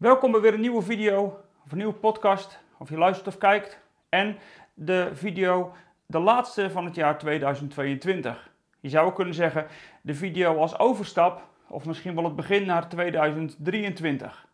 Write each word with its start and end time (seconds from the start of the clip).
Welkom 0.00 0.32
bij 0.32 0.40
weer 0.40 0.54
een 0.54 0.60
nieuwe 0.60 0.82
video 0.82 1.40
of 1.64 1.70
een 1.70 1.76
nieuwe 1.76 1.92
podcast, 1.92 2.58
of 2.78 2.88
je 2.88 2.98
luistert 2.98 3.28
of 3.28 3.38
kijkt. 3.38 3.78
En 4.08 4.38
de 4.74 5.10
video, 5.12 5.72
de 6.06 6.18
laatste 6.18 6.70
van 6.70 6.84
het 6.84 6.94
jaar 6.94 7.18
2022. 7.18 8.50
Je 8.80 8.88
zou 8.88 9.12
kunnen 9.12 9.34
zeggen 9.34 9.66
de 10.02 10.14
video 10.14 10.56
als 10.56 10.78
overstap, 10.78 11.42
of 11.66 11.84
misschien 11.84 12.14
wel 12.14 12.24
het 12.24 12.36
begin 12.36 12.66
naar 12.66 12.88
2023. 12.88 14.46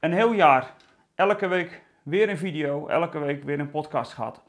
Een 0.00 0.12
heel 0.12 0.32
jaar, 0.32 0.74
elke 1.14 1.46
week 1.46 1.82
weer 2.02 2.28
een 2.28 2.38
video, 2.38 2.86
elke 2.86 3.18
week 3.18 3.44
weer 3.44 3.60
een 3.60 3.70
podcast 3.70 4.12
gehad. 4.12 4.42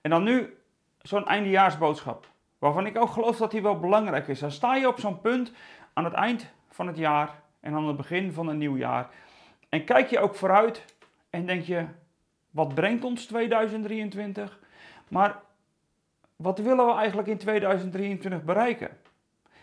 En 0.00 0.10
dan 0.10 0.22
nu 0.22 0.58
zo'n 1.02 1.26
eindejaarsboodschap, 1.26 2.26
waarvan 2.58 2.86
ik 2.86 2.98
ook 2.98 3.10
geloof 3.10 3.36
dat 3.36 3.50
die 3.50 3.62
wel 3.62 3.78
belangrijk 3.78 4.28
is. 4.28 4.38
Dan 4.38 4.50
sta 4.50 4.74
je 4.74 4.88
op 4.88 5.00
zo'n 5.00 5.20
punt 5.20 5.52
aan 5.92 6.04
het 6.04 6.14
eind 6.14 6.52
van 6.68 6.86
het 6.86 6.96
jaar 6.96 7.42
en 7.60 7.74
aan 7.74 7.86
het 7.86 7.96
begin 7.96 8.32
van 8.32 8.48
een 8.48 8.58
nieuw 8.58 8.76
jaar. 8.76 9.08
En 9.70 9.84
kijk 9.84 10.10
je 10.10 10.18
ook 10.18 10.34
vooruit 10.34 10.84
en 11.30 11.46
denk 11.46 11.64
je, 11.64 11.86
wat 12.50 12.74
brengt 12.74 13.04
ons 13.04 13.26
2023? 13.26 14.58
Maar 15.08 15.40
wat 16.36 16.58
willen 16.58 16.86
we 16.86 16.92
eigenlijk 16.92 17.28
in 17.28 17.38
2023 17.38 18.44
bereiken? 18.44 18.98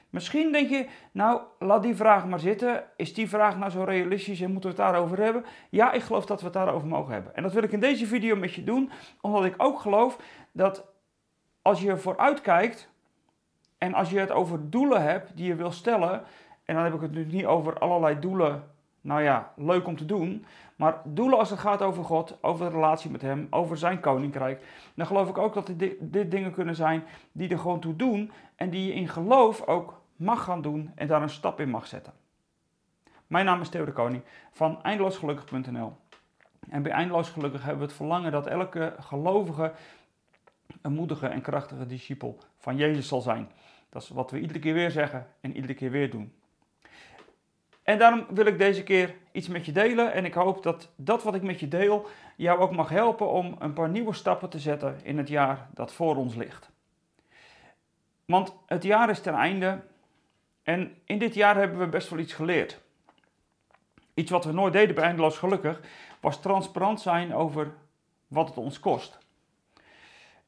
Misschien 0.10 0.52
denk 0.52 0.70
je, 0.70 0.88
nou, 1.12 1.42
laat 1.60 1.84
die 1.84 1.96
vraag 1.96 2.26
maar 2.26 2.40
zitten. 2.40 2.84
Is 2.96 3.14
die 3.14 3.30
vraag 3.30 3.58
nou 3.58 3.72
zo 3.72 3.84
realistisch 3.84 4.42
en 4.42 4.52
moeten 4.52 4.70
we 4.70 4.76
het 4.76 4.86
daarover 4.86 5.24
hebben? 5.24 5.46
Ja, 5.70 5.92
ik 5.92 6.02
geloof 6.02 6.26
dat 6.26 6.40
we 6.40 6.46
het 6.46 6.54
daarover 6.54 6.88
mogen 6.88 7.14
hebben. 7.14 7.36
En 7.36 7.44
dat 7.44 7.54
wil 7.54 7.64
ik 7.64 7.72
in 7.72 7.80
deze 7.80 8.08
video 8.08 8.36
met 8.36 8.54
je 8.54 8.64
doen, 8.64 8.92
omdat 9.22 9.46
ik 9.46 9.54
ook 9.58 9.80
geloof 9.80 10.20
dat 10.52 10.86
als 11.62 11.82
je 11.82 11.98
vooruit 11.98 12.42
kijkt 12.42 12.90
en 13.78 13.94
als 13.94 14.10
je 14.10 14.20
het 14.20 14.32
over 14.32 14.70
doelen 14.70 15.02
hebt 15.02 15.38
die 15.38 15.48
je 15.48 15.56
wil 15.56 15.72
stellen, 15.72 16.24
en 16.66 16.76
dan 16.76 16.84
heb 16.84 16.94
ik 16.94 17.02
het 17.02 17.12
nu 17.12 17.26
niet 17.26 17.46
over 17.46 17.80
allerlei 17.80 18.20
doelen, 18.20 18.64
nou 19.02 19.22
ja, 19.22 19.54
leuk 19.56 19.88
om 19.88 19.96
te 19.96 20.06
doen, 20.06 20.46
maar 20.76 21.02
doelen 21.04 21.38
als 21.40 21.50
het 21.50 21.60
gaat 21.60 21.82
over 21.82 22.04
God, 22.04 22.38
over 22.42 22.66
de 22.66 22.72
relatie 22.72 23.12
met 23.12 23.22
Hem, 23.22 23.48
over 23.50 23.78
Zijn 23.78 24.00
koninkrijk, 24.00 24.66
dan 24.94 25.06
geloof 25.06 25.30
ik 25.30 25.38
ook 25.38 25.54
dat 25.54 25.72
dit, 25.76 25.96
dit 26.00 26.32
dingen 26.32 26.54
kunnen 26.54 26.76
zijn 26.76 27.04
die 27.32 27.50
er 27.50 27.60
gewoon 27.60 27.80
toe 27.80 27.96
doen 27.96 28.32
en 28.56 28.70
die 28.70 28.86
je 28.86 28.94
in 28.94 29.08
geloof 29.08 29.62
ook 29.62 30.02
mag 30.16 30.44
gaan 30.44 30.62
doen 30.62 30.92
en 30.96 31.08
daar 31.08 31.22
een 31.22 31.30
stap 31.30 31.60
in 31.60 31.70
mag 31.70 31.88
zetten. 31.88 32.14
Mijn 33.28 33.46
naam 33.46 33.62
is 33.62 33.70
Theo 33.70 33.86
de 33.86 33.92
Koning 33.92 34.24
van 34.52 34.84
eindeloosgelukkig.nl. 34.84 35.94
En 36.70 36.82
bij 36.84 36.92
Eindeloos 36.92 37.30
Gelukkig 37.30 37.62
hebben 37.62 37.80
we 37.80 37.86
het 37.86 37.96
verlangen 37.96 38.32
dat 38.32 38.48
elke 38.48 38.96
gelovige 39.00 39.72
een 40.82 40.94
moedige 40.94 41.28
en 41.28 41.42
krachtige 41.42 41.86
discipel 41.86 42.38
van 42.58 42.76
Jezus 42.76 43.08
zal 43.08 43.22
zijn. 43.22 43.50
Dat 43.90 44.02
is 44.02 44.10
wat 44.10 44.32
we 44.32 44.40
iedere 44.40 44.60
keer 44.60 44.74
weer 44.74 44.92
zeggen 44.92 45.28
en 45.42 45.56
iedere 45.56 45.74
keer 45.74 45.92
weer 45.92 46.12
doen. 46.12 46.34
En 47.88 47.98
daarom 47.98 48.26
wil 48.30 48.46
ik 48.46 48.58
deze 48.58 48.84
keer 48.84 49.16
iets 49.32 49.48
met 49.48 49.66
je 49.66 49.72
delen. 49.72 50.14
En 50.14 50.26
ik 50.26 50.34
hoop 50.34 50.64
dat 50.64 50.90
dat 50.96 51.24
wat 51.24 51.36
ik 51.36 51.42
met 51.42 51.60
je 51.60 51.68
deel 51.68 52.08
jou 52.36 52.60
ook 52.60 52.72
mag 52.72 52.90
helpen 52.90 53.30
om 53.30 53.56
een 53.60 53.74
paar 53.74 53.90
nieuwe 53.90 54.14
stappen 54.14 54.50
te 54.50 54.60
zetten 54.60 55.00
in 55.04 55.18
het 55.18 55.28
jaar 55.28 55.68
dat 55.74 55.94
voor 55.94 56.16
ons 56.16 56.36
ligt. 56.36 56.70
Want 58.26 58.54
het 58.66 58.84
jaar 58.84 59.10
is 59.10 59.22
ten 59.22 59.34
einde. 59.34 59.82
En 60.64 60.96
in 61.06 61.18
dit 61.18 61.34
jaar 61.34 61.56
hebben 61.56 61.80
we 61.80 61.88
best 61.88 62.10
wel 62.10 62.20
iets 62.20 62.34
geleerd. 62.34 62.82
Iets 64.14 64.32
wat 64.32 64.46
we 64.46 64.52
nooit 64.52 64.74
deden 64.74 64.96
bij 64.96 65.04
Eindeloos 65.04 65.38
Gelukkig 65.38 65.82
was 66.20 66.42
transparant 66.42 67.02
zijn 67.02 67.34
over 67.34 67.72
wat 68.28 68.48
het 68.48 68.58
ons 68.58 68.80
kost. 68.80 69.18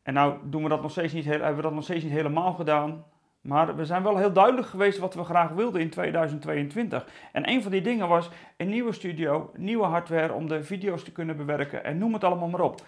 En 0.04 0.14
nou 0.14 0.40
doen 0.44 0.64
we 0.64 0.70
dat 0.70 0.82
nog 0.82 0.92
steeds 0.92 1.14
niet, 1.14 1.26
hebben 1.26 1.56
we 1.56 1.62
dat 1.62 1.73
nog 1.73 1.84
steeds 1.84 2.04
niet 2.04 2.14
helemaal 2.14 2.54
gedaan. 2.54 3.06
Maar 3.42 3.76
we 3.76 3.86
zijn 3.86 4.04
wel 4.04 4.18
heel 4.18 4.34
duidelijk 4.34 4.68
geweest 4.68 4.98
wat 4.98 5.14
we 5.14 5.23
graag 5.23 5.50
wilden 5.50 5.82
in 5.82 5.90
2022. 5.90 7.08
En 7.32 7.50
een 7.50 7.62
van 7.62 7.72
die 7.72 7.82
dingen 7.82 8.08
was 8.08 8.30
een 8.58 8.70
nieuwe 8.70 8.94
studio, 8.94 9.52
nieuwe 9.56 9.86
hardware 9.86 10.34
om 10.34 10.48
de 10.48 10.64
video's 10.64 11.04
te 11.04 11.12
kunnen 11.12 11.38
bewerken 11.38 11.84
en 11.84 11.98
noem 11.98 12.14
het 12.14 12.23
allemaal 12.23 12.50
maar 12.50 12.62
op. 12.62 12.82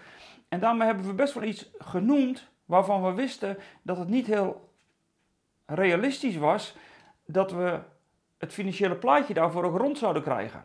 En 0.48 0.60
daarmee 0.60 0.86
hebben 0.86 1.06
we 1.06 1.14
best 1.14 1.34
wel 1.34 1.42
iets 1.42 1.70
genoemd 1.78 2.50
waarvan 2.64 3.02
we 3.02 3.12
wisten 3.12 3.58
dat 3.82 3.96
het 3.96 4.08
niet 4.08 4.26
heel 4.26 4.70
realistisch 5.66 6.36
was 6.36 6.76
dat 7.26 7.52
we 7.52 7.80
het 8.38 8.52
financiële 8.52 8.96
plaatje 8.96 9.34
daarvoor 9.34 9.64
ook 9.64 9.78
rond 9.78 9.98
zouden 9.98 10.22
krijgen. 10.22 10.64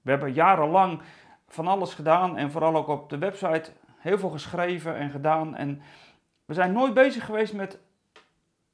We 0.00 0.10
hebben 0.10 0.32
jarenlang 0.32 1.02
van 1.48 1.66
alles 1.66 1.94
gedaan 1.94 2.36
en 2.36 2.50
vooral 2.50 2.76
ook 2.76 2.88
op 2.88 3.10
de 3.10 3.18
website 3.18 3.72
heel 3.98 4.18
veel 4.18 4.30
geschreven 4.30 4.96
en 4.96 5.10
gedaan. 5.10 5.56
En 5.56 5.82
we 6.44 6.54
zijn 6.54 6.72
nooit 6.72 6.94
bezig 6.94 7.24
geweest 7.24 7.54
met 7.54 7.78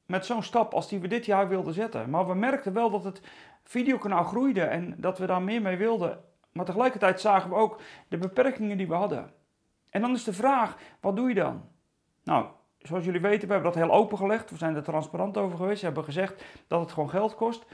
met 0.09 0.27
zo'n 0.27 0.43
stap 0.43 0.75
als 0.75 0.89
die 0.89 0.99
we 1.01 1.09
dit 1.09 1.27
jaar 1.27 1.49
wilden 1.49 1.75
zetten. 1.75 2.11
Maar 2.11 2.27
we 2.27 2.35
merkten 2.35 2.73
wel 2.73 2.91
dat 2.91 3.05
het 3.05 3.23
videokanaal 3.63 4.25
groeide 4.25 4.63
en 4.63 4.95
dat 4.97 5.19
we 5.19 5.27
daar 5.27 5.43
meer 5.43 5.63
mee 5.63 5.77
wilden. 5.77 6.21
Maar 6.53 6.65
tegelijkertijd 6.65 7.21
zagen 7.21 7.51
we 7.51 7.57
ook 7.57 7.81
de 8.09 8.19
beperkingen 8.19 8.77
die 8.77 8.89
we 8.89 8.95
hadden. 8.95 9.31
En 9.91 10.01
dan 10.01 10.15
is 10.15 10.25
de 10.25 10.33
vraag, 10.33 10.77
wat 11.01 11.17
doe 11.17 11.29
je 11.29 11.35
dan? 11.35 11.65
Nou, 12.25 12.47
zoals 12.79 13.05
jullie 13.05 13.21
weten, 13.21 13.47
we 13.47 13.53
hebben 13.55 13.73
dat 13.73 13.83
heel 13.83 13.93
opengelegd. 13.95 14.51
We 14.51 14.57
zijn 14.57 14.77
er 14.77 14.83
transparant 14.83 15.37
over 15.37 15.57
geweest. 15.57 15.81
We 15.81 15.87
hebben 15.87 16.05
gezegd 16.05 16.45
dat 16.67 16.81
het 16.81 16.93
gewoon 16.93 17.11
geld 17.11 17.35
kost. 17.35 17.67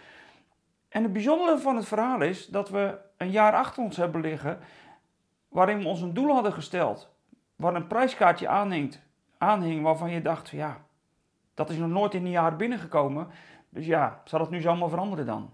En 0.88 1.02
het 1.02 1.12
bijzondere 1.12 1.58
van 1.58 1.76
het 1.76 1.86
verhaal 1.86 2.20
is 2.20 2.46
dat 2.46 2.68
we 2.68 2.98
een 3.16 3.30
jaar 3.30 3.52
achter 3.52 3.82
ons 3.82 3.96
hebben 3.96 4.20
liggen 4.20 4.58
waarin 5.48 5.78
we 5.78 5.88
ons 5.88 6.00
een 6.00 6.14
doel 6.14 6.32
hadden 6.32 6.52
gesteld. 6.52 7.08
Waar 7.56 7.74
een 7.74 7.86
prijskaartje 7.86 8.48
aanhing, 8.48 8.96
aanhing 9.38 9.82
waarvan 9.82 10.10
je 10.10 10.22
dacht, 10.22 10.48
ja, 10.48 10.84
dat 11.54 11.70
is 11.70 11.76
nog 11.76 11.88
nooit 11.88 12.14
in 12.14 12.24
een 12.24 12.30
jaar 12.30 12.56
binnengekomen. 12.56 13.28
Dus 13.68 13.86
ja, 13.86 14.20
zal 14.24 14.38
dat 14.38 14.50
nu 14.50 14.60
zomaar 14.60 14.88
veranderen 14.88 15.26
dan? 15.26 15.52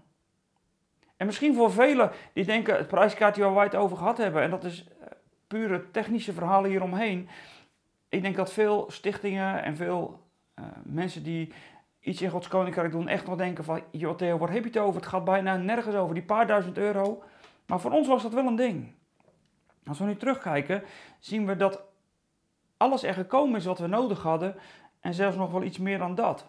En 1.17 1.25
misschien 1.25 1.55
voor 1.55 1.71
velen 1.71 2.11
die 2.33 2.45
denken 2.45 2.77
het 2.77 2.87
prijskaartje 2.87 3.43
waar 3.43 3.53
wij 3.53 3.63
het 3.63 3.75
over 3.75 3.97
gehad 3.97 4.17
hebben, 4.17 4.41
en 4.41 4.49
dat 4.49 4.63
is 4.63 4.87
eh, 4.87 5.07
pure 5.47 5.91
technische 5.91 6.33
verhalen 6.33 6.69
hieromheen. 6.69 7.29
Ik 8.09 8.21
denk 8.21 8.35
dat 8.35 8.53
veel 8.53 8.85
stichtingen 8.91 9.63
en 9.63 9.75
veel 9.75 10.19
uh, 10.59 10.65
mensen 10.83 11.23
die 11.23 11.53
iets 11.99 12.21
in 12.21 12.29
Gods 12.29 12.47
Koninkrijk 12.47 12.91
doen, 12.91 13.07
echt 13.07 13.27
nog 13.27 13.37
denken 13.37 13.63
van, 13.63 13.81
joh 13.91 14.15
Theo, 14.15 14.37
waar 14.37 14.51
heb 14.51 14.63
je 14.63 14.69
het 14.69 14.77
over? 14.77 15.01
Het 15.01 15.09
gaat 15.09 15.23
bijna 15.23 15.57
nergens 15.57 15.95
over, 15.95 16.13
die 16.13 16.23
paar 16.23 16.47
duizend 16.47 16.77
euro. 16.77 17.23
Maar 17.65 17.79
voor 17.79 17.91
ons 17.91 18.07
was 18.07 18.23
dat 18.23 18.33
wel 18.33 18.45
een 18.45 18.55
ding. 18.55 18.93
Als 19.85 19.99
we 19.99 20.05
nu 20.05 20.17
terugkijken, 20.17 20.83
zien 21.19 21.45
we 21.45 21.55
dat 21.55 21.81
alles 22.77 23.03
er 23.03 23.13
gekomen 23.13 23.55
is 23.59 23.65
wat 23.65 23.79
we 23.79 23.87
nodig 23.87 24.21
hadden 24.21 24.55
en 25.01 25.13
zelfs 25.13 25.37
nog 25.37 25.51
wel 25.51 25.63
iets 25.63 25.77
meer 25.77 25.97
dan 25.97 26.15
dat. 26.15 26.45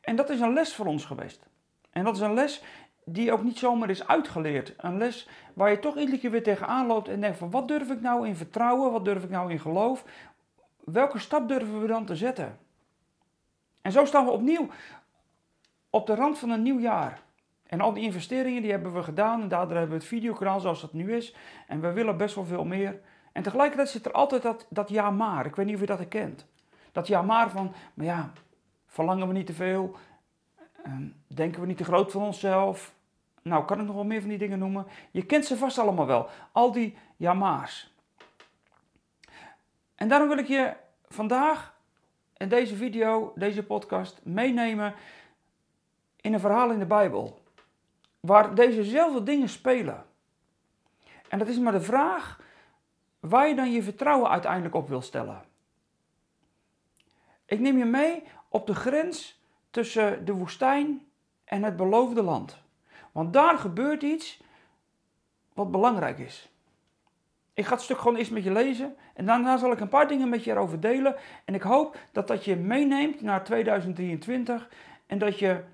En 0.00 0.16
dat 0.16 0.30
is 0.30 0.40
een 0.40 0.52
les 0.52 0.74
voor 0.74 0.86
ons 0.86 1.04
geweest. 1.04 1.46
En 1.90 2.04
dat 2.04 2.16
is 2.16 2.20
een 2.20 2.34
les 2.34 2.62
die 3.04 3.32
ook 3.32 3.42
niet 3.42 3.58
zomaar 3.58 3.90
is 3.90 4.06
uitgeleerd. 4.06 4.74
Een 4.76 4.98
les 4.98 5.28
waar 5.54 5.70
je 5.70 5.78
toch 5.78 5.96
iedere 5.96 6.18
keer 6.18 6.30
weer 6.30 6.42
tegenaan 6.42 6.86
loopt 6.86 7.08
en 7.08 7.20
denkt 7.20 7.38
van 7.38 7.50
wat 7.50 7.68
durf 7.68 7.90
ik 7.90 8.00
nou 8.00 8.26
in 8.26 8.36
vertrouwen, 8.36 8.92
wat 8.92 9.04
durf 9.04 9.24
ik 9.24 9.30
nou 9.30 9.50
in 9.50 9.60
geloof, 9.60 10.04
welke 10.84 11.18
stap 11.18 11.48
durven 11.48 11.80
we 11.80 11.86
dan 11.86 12.04
te 12.04 12.16
zetten? 12.16 12.58
En 13.82 13.92
zo 13.92 14.04
staan 14.04 14.24
we 14.24 14.30
opnieuw 14.30 14.68
op 15.90 16.06
de 16.06 16.14
rand 16.14 16.38
van 16.38 16.50
een 16.50 16.62
nieuw 16.62 16.78
jaar. 16.78 17.22
En 17.66 17.80
al 17.80 17.92
die 17.92 18.04
investeringen 18.04 18.62
die 18.62 18.70
hebben 18.70 18.94
we 18.94 19.02
gedaan 19.02 19.42
en 19.42 19.48
daardoor 19.48 19.76
hebben 19.76 19.96
we 19.96 20.02
het 20.02 20.12
videokanaal 20.12 20.60
zoals 20.60 20.80
dat 20.80 20.92
nu 20.92 21.14
is. 21.14 21.36
En 21.66 21.80
we 21.80 21.92
willen 21.92 22.16
best 22.16 22.34
wel 22.34 22.44
veel 22.44 22.64
meer. 22.64 23.00
En 23.32 23.42
tegelijkertijd 23.42 23.88
zit 23.88 24.06
er 24.06 24.12
altijd 24.12 24.42
dat, 24.42 24.66
dat 24.70 24.88
ja 24.88 25.10
maar. 25.10 25.46
Ik 25.46 25.56
weet 25.56 25.66
niet 25.66 25.74
of 25.74 25.80
je 25.80 25.86
dat 25.86 25.98
herkent. 25.98 26.46
Dat 26.92 27.06
ja 27.06 27.22
maar 27.22 27.50
van, 27.50 27.72
maar 27.94 28.06
ja, 28.06 28.32
verlangen 28.86 29.26
we 29.28 29.32
niet 29.32 29.46
te 29.46 29.52
veel? 29.52 29.96
Ehm, 30.84 31.06
denken 31.26 31.60
we 31.60 31.66
niet 31.66 31.76
te 31.76 31.84
groot 31.84 32.12
van 32.12 32.22
onszelf? 32.22 32.94
Nou, 33.42 33.64
kan 33.64 33.80
ik 33.80 33.86
nog 33.86 33.94
wel 33.94 34.04
meer 34.04 34.20
van 34.20 34.28
die 34.28 34.38
dingen 34.38 34.58
noemen? 34.58 34.86
Je 35.10 35.26
kent 35.26 35.44
ze 35.44 35.56
vast 35.56 35.78
allemaal 35.78 36.06
wel. 36.06 36.28
Al 36.52 36.72
die 36.72 36.96
ja 37.16 37.34
maar's. 37.34 37.94
En 39.94 40.08
daarom 40.08 40.28
wil 40.28 40.38
ik 40.38 40.46
je 40.46 40.72
vandaag 41.08 41.74
in 42.36 42.48
deze 42.48 42.76
video, 42.76 43.32
deze 43.34 43.62
podcast, 43.62 44.20
meenemen 44.22 44.94
in 46.20 46.32
een 46.32 46.40
verhaal 46.40 46.70
in 46.70 46.78
de 46.78 46.86
Bijbel. 46.86 47.42
Waar 48.20 48.54
dezezelfde 48.54 49.22
dingen 49.22 49.48
spelen. 49.48 50.04
En 51.28 51.38
dat 51.38 51.48
is 51.48 51.58
maar 51.58 51.72
de 51.72 51.80
vraag 51.80 52.40
waar 53.20 53.48
je 53.48 53.54
dan 53.54 53.72
je 53.72 53.82
vertrouwen 53.82 54.30
uiteindelijk 54.30 54.74
op 54.74 54.88
wil 54.88 55.02
stellen. 55.02 55.42
Ik 57.52 57.60
neem 57.60 57.78
je 57.78 57.84
mee 57.84 58.22
op 58.48 58.66
de 58.66 58.74
grens 58.74 59.40
tussen 59.70 60.24
de 60.24 60.32
woestijn 60.32 61.06
en 61.44 61.62
het 61.62 61.76
beloofde 61.76 62.22
land. 62.22 62.58
Want 63.12 63.32
daar 63.32 63.58
gebeurt 63.58 64.02
iets 64.02 64.42
wat 65.54 65.70
belangrijk 65.70 66.18
is. 66.18 66.50
Ik 67.54 67.64
ga 67.64 67.72
het 67.72 67.82
stuk 67.82 67.98
gewoon 67.98 68.16
eerst 68.16 68.30
met 68.30 68.44
je 68.44 68.52
lezen 68.52 68.96
en 69.14 69.26
daarna 69.26 69.56
zal 69.56 69.72
ik 69.72 69.80
een 69.80 69.88
paar 69.88 70.08
dingen 70.08 70.28
met 70.28 70.44
je 70.44 70.50
erover 70.50 70.80
delen. 70.80 71.16
En 71.44 71.54
ik 71.54 71.62
hoop 71.62 71.96
dat 72.12 72.28
dat 72.28 72.44
je 72.44 72.56
meeneemt 72.56 73.20
naar 73.20 73.44
2023 73.44 74.68
en 75.06 75.18
dat 75.18 75.38
je 75.38 75.64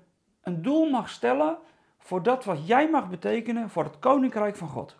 een 0.41 0.61
doel 0.61 0.89
mag 0.89 1.09
stellen 1.09 1.57
voor 1.97 2.23
dat 2.23 2.45
wat 2.45 2.67
jij 2.67 2.89
mag 2.89 3.09
betekenen 3.09 3.69
voor 3.69 3.83
het 3.83 3.99
koninkrijk 3.99 4.55
van 4.55 4.67
God. 4.67 4.95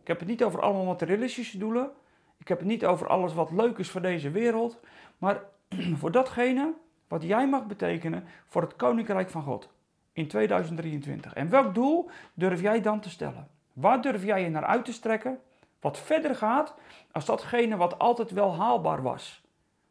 Ik 0.00 0.06
heb 0.06 0.18
het 0.18 0.28
niet 0.28 0.44
over 0.44 0.60
allemaal 0.60 0.84
materialistische 0.84 1.58
doelen. 1.58 1.90
Ik 2.38 2.48
heb 2.48 2.58
het 2.58 2.68
niet 2.68 2.84
over 2.84 3.06
alles 3.06 3.34
wat 3.34 3.50
leuk 3.50 3.78
is 3.78 3.90
voor 3.90 4.02
deze 4.02 4.30
wereld. 4.30 4.80
Maar 5.18 5.42
voor 5.98 6.10
datgene 6.10 6.74
wat 7.08 7.22
jij 7.22 7.48
mag 7.48 7.66
betekenen 7.66 8.24
voor 8.46 8.62
het 8.62 8.76
Koninkrijk 8.76 9.30
van 9.30 9.42
God 9.42 9.68
in 10.12 10.28
2023. 10.28 11.34
En 11.34 11.48
welk 11.48 11.74
doel 11.74 12.10
durf 12.34 12.60
jij 12.60 12.80
dan 12.80 13.00
te 13.00 13.10
stellen? 13.10 13.48
Waar 13.72 14.02
durf 14.02 14.24
jij 14.24 14.42
je 14.42 14.50
naar 14.50 14.64
uit 14.64 14.84
te 14.84 14.92
strekken? 14.92 15.40
Wat 15.80 15.98
verder 15.98 16.34
gaat 16.34 16.74
als 17.12 17.24
datgene 17.24 17.76
wat 17.76 17.98
altijd 17.98 18.30
wel 18.30 18.56
haalbaar 18.56 19.02
was. 19.02 19.42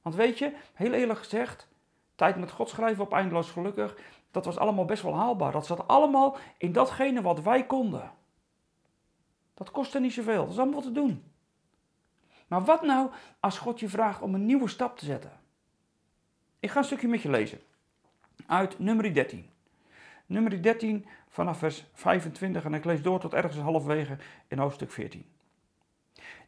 Want 0.02 0.16
weet 0.16 0.38
je, 0.38 0.54
heel 0.74 0.94
eerlijk 0.94 1.20
gezegd, 1.20 1.68
tijd 2.16 2.36
met 2.36 2.52
God 2.52 2.70
schrijven 2.70 3.04
op 3.04 3.14
eindeloos 3.14 3.52
gelukkig, 3.52 3.98
dat 4.32 4.46
was 4.46 4.58
allemaal 4.58 4.86
best 4.86 5.04
wel 5.04 5.16
haalbaar. 5.16 5.52
Dat 5.52 5.66
zat 5.66 5.88
allemaal 5.88 6.38
in 6.58 6.72
datgene 6.72 7.22
wat 7.22 7.42
wij 7.42 7.66
konden. 7.66 8.12
Dat 9.54 9.72
kostte 9.72 10.00
niet 10.00 10.14
zoveel, 10.14 10.44
dat 10.44 10.54
is 10.54 10.60
allemaal 10.60 10.82
te 10.82 10.92
doen. 10.92 11.24
Maar 12.48 12.64
wat 12.64 12.82
nou 12.82 13.10
als 13.40 13.58
God 13.58 13.80
je 13.80 13.90
vraagt 13.90 14.22
om 14.22 14.34
een 14.34 14.46
nieuwe 14.46 14.68
stap 14.68 14.98
te 14.98 15.06
zetten? 15.06 15.32
Ik 16.60 16.70
ga 16.70 16.78
een 16.80 16.86
stukje 16.86 17.08
met 17.08 17.22
je 17.22 17.30
lezen. 17.30 17.60
Uit 18.46 18.80
nummer 18.80 19.14
13. 19.14 19.50
Nummer 20.26 20.62
13 20.62 21.06
vanaf 21.28 21.58
vers 21.58 21.86
25 21.94 22.66
en 22.66 22.74
ik 22.74 22.86
lees 22.86 23.02
door 23.02 23.20
tot 23.20 23.34
ergens 23.34 23.58
halfwege 23.58 24.18
in 24.48 24.58
hoofdstuk 24.58 24.92
14. 24.92 25.26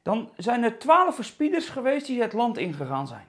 Dan 0.02 0.30
zijn 0.38 0.64
er 0.64 0.80
twaalf 0.80 1.16
verspieders 1.16 1.70
geweest 1.70 2.06
die 2.06 2.22
het 2.22 2.34
land 2.34 2.58
ingegaan 2.58 3.08
zijn. 3.08 3.28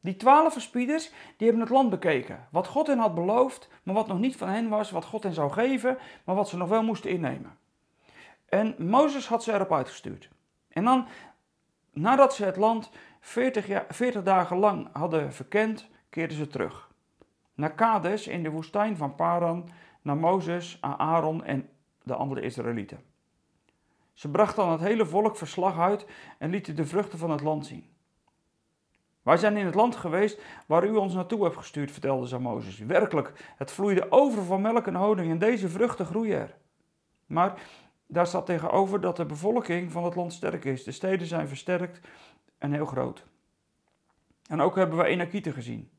Die 0.00 0.16
twaalf 0.16 0.52
verspieders 0.52 1.10
die 1.36 1.46
hebben 1.48 1.60
het 1.60 1.74
land 1.74 1.90
bekeken. 1.90 2.48
Wat 2.50 2.66
God 2.66 2.86
hen 2.86 2.98
had 2.98 3.14
beloofd, 3.14 3.68
maar 3.82 3.94
wat 3.94 4.06
nog 4.06 4.18
niet 4.18 4.36
van 4.36 4.48
hen 4.48 4.68
was. 4.68 4.90
Wat 4.90 5.04
God 5.04 5.22
hen 5.22 5.34
zou 5.34 5.50
geven, 5.52 5.98
maar 6.24 6.34
wat 6.34 6.48
ze 6.48 6.56
nog 6.56 6.68
wel 6.68 6.82
moesten 6.82 7.10
innemen. 7.10 7.58
En 8.48 8.74
Mozes 8.78 9.26
had 9.26 9.42
ze 9.42 9.52
erop 9.52 9.72
uitgestuurd. 9.72 10.28
En 10.68 10.84
dan, 10.84 11.06
nadat 11.92 12.34
ze 12.34 12.44
het 12.44 12.56
land 12.56 12.90
40, 13.20 13.66
jaar, 13.66 13.84
40 13.88 14.22
dagen 14.22 14.56
lang 14.56 14.88
hadden 14.92 15.32
verkend, 15.32 15.88
keerden 16.10 16.36
ze 16.36 16.46
terug. 16.46 16.90
Naar 17.54 17.74
Kades 17.74 18.26
in 18.26 18.42
de 18.42 18.50
woestijn 18.50 18.96
van 18.96 19.14
Paran, 19.14 19.68
naar 20.02 20.16
Mozes, 20.16 20.78
Aaron 20.80 21.44
en 21.44 21.68
de 22.02 22.14
andere 22.14 22.40
Israëlieten. 22.40 23.00
Ze 24.12 24.28
brachten 24.28 24.62
dan 24.62 24.72
het 24.72 24.80
hele 24.80 25.06
volk 25.06 25.36
verslag 25.36 25.78
uit 25.78 26.06
en 26.38 26.50
lieten 26.50 26.76
de 26.76 26.86
vruchten 26.86 27.18
van 27.18 27.30
het 27.30 27.40
land 27.40 27.66
zien. 27.66 27.88
Wij 29.22 29.36
zijn 29.36 29.56
in 29.56 29.66
het 29.66 29.74
land 29.74 29.96
geweest 29.96 30.42
waar 30.66 30.86
u 30.86 30.96
ons 30.96 31.14
naartoe 31.14 31.44
hebt 31.44 31.56
gestuurd, 31.56 31.90
vertelde 31.90 32.28
ze 32.28 32.38
Mozes. 32.38 32.78
Werkelijk, 32.78 33.52
het 33.56 33.72
vloeide 33.72 34.10
over 34.10 34.44
van 34.44 34.60
melk 34.60 34.86
en 34.86 34.94
honing 34.94 35.30
en 35.30 35.38
deze 35.38 35.68
vruchten 35.68 36.06
groeien 36.06 36.40
er. 36.40 36.56
Maar 37.26 37.60
daar 38.10 38.26
staat 38.26 38.46
tegenover 38.46 39.00
dat 39.00 39.16
de 39.16 39.24
bevolking 39.24 39.92
van 39.92 40.04
het 40.04 40.14
land 40.14 40.32
sterk 40.32 40.64
is. 40.64 40.84
De 40.84 40.92
steden 40.92 41.26
zijn 41.26 41.48
versterkt 41.48 42.00
en 42.58 42.72
heel 42.72 42.86
groot. 42.86 43.24
En 44.46 44.60
ook 44.60 44.76
hebben 44.76 44.98
we 44.98 45.04
Enakieten 45.04 45.52
gezien. 45.52 45.90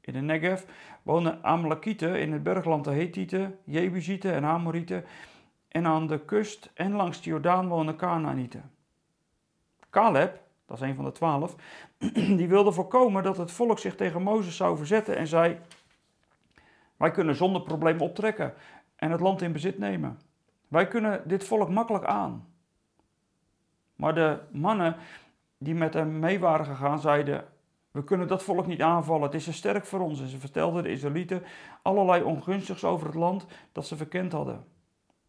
In 0.00 0.12
de 0.12 0.20
Negev 0.20 0.62
wonen 1.02 1.42
Amalekieten, 1.42 2.20
in 2.20 2.32
het 2.32 2.42
bergland 2.42 2.84
de 2.84 2.90
Hethieten, 2.90 3.58
Jebusieten 3.64 4.32
en 4.32 4.44
Amorieten. 4.44 5.04
En 5.68 5.86
aan 5.86 6.06
de 6.06 6.24
kust 6.24 6.70
en 6.74 6.92
langs 6.92 7.22
de 7.22 7.30
Jordaan 7.30 7.68
wonen 7.68 7.96
Canaanieten. 7.96 8.70
Caleb, 9.90 10.40
dat 10.66 10.76
is 10.76 10.88
een 10.88 10.94
van 10.94 11.04
de 11.04 11.12
twaalf, 11.12 11.54
die 12.38 12.48
wilde 12.48 12.72
voorkomen 12.72 13.22
dat 13.22 13.36
het 13.36 13.50
volk 13.50 13.78
zich 13.78 13.94
tegen 13.94 14.22
Mozes 14.22 14.56
zou 14.56 14.76
verzetten 14.76 15.16
en 15.16 15.26
zei: 15.26 15.58
Wij 16.96 17.10
kunnen 17.10 17.34
zonder 17.34 17.62
probleem 17.62 18.00
optrekken 18.00 18.54
en 18.96 19.10
het 19.10 19.20
land 19.20 19.42
in 19.42 19.52
bezit 19.52 19.78
nemen. 19.78 20.18
Wij 20.74 20.88
kunnen 20.88 21.22
dit 21.24 21.44
volk 21.44 21.68
makkelijk 21.68 22.04
aan. 22.04 22.46
Maar 23.96 24.14
de 24.14 24.38
mannen 24.52 24.96
die 25.58 25.74
met 25.74 25.94
hem 25.94 26.18
mee 26.18 26.38
waren 26.38 26.66
gegaan, 26.66 27.00
zeiden: 27.00 27.44
We 27.90 28.04
kunnen 28.04 28.28
dat 28.28 28.42
volk 28.42 28.66
niet 28.66 28.82
aanvallen, 28.82 29.22
het 29.22 29.34
is 29.34 29.44
te 29.44 29.52
sterk 29.52 29.86
voor 29.86 30.00
ons. 30.00 30.20
En 30.20 30.28
ze 30.28 30.38
vertelden 30.38 30.82
de 30.82 30.90
Israëlieten 30.90 31.42
allerlei 31.82 32.22
ongunstigs 32.22 32.84
over 32.84 33.06
het 33.06 33.14
land 33.14 33.46
dat 33.72 33.86
ze 33.86 33.96
verkend 33.96 34.32
hadden. 34.32 34.64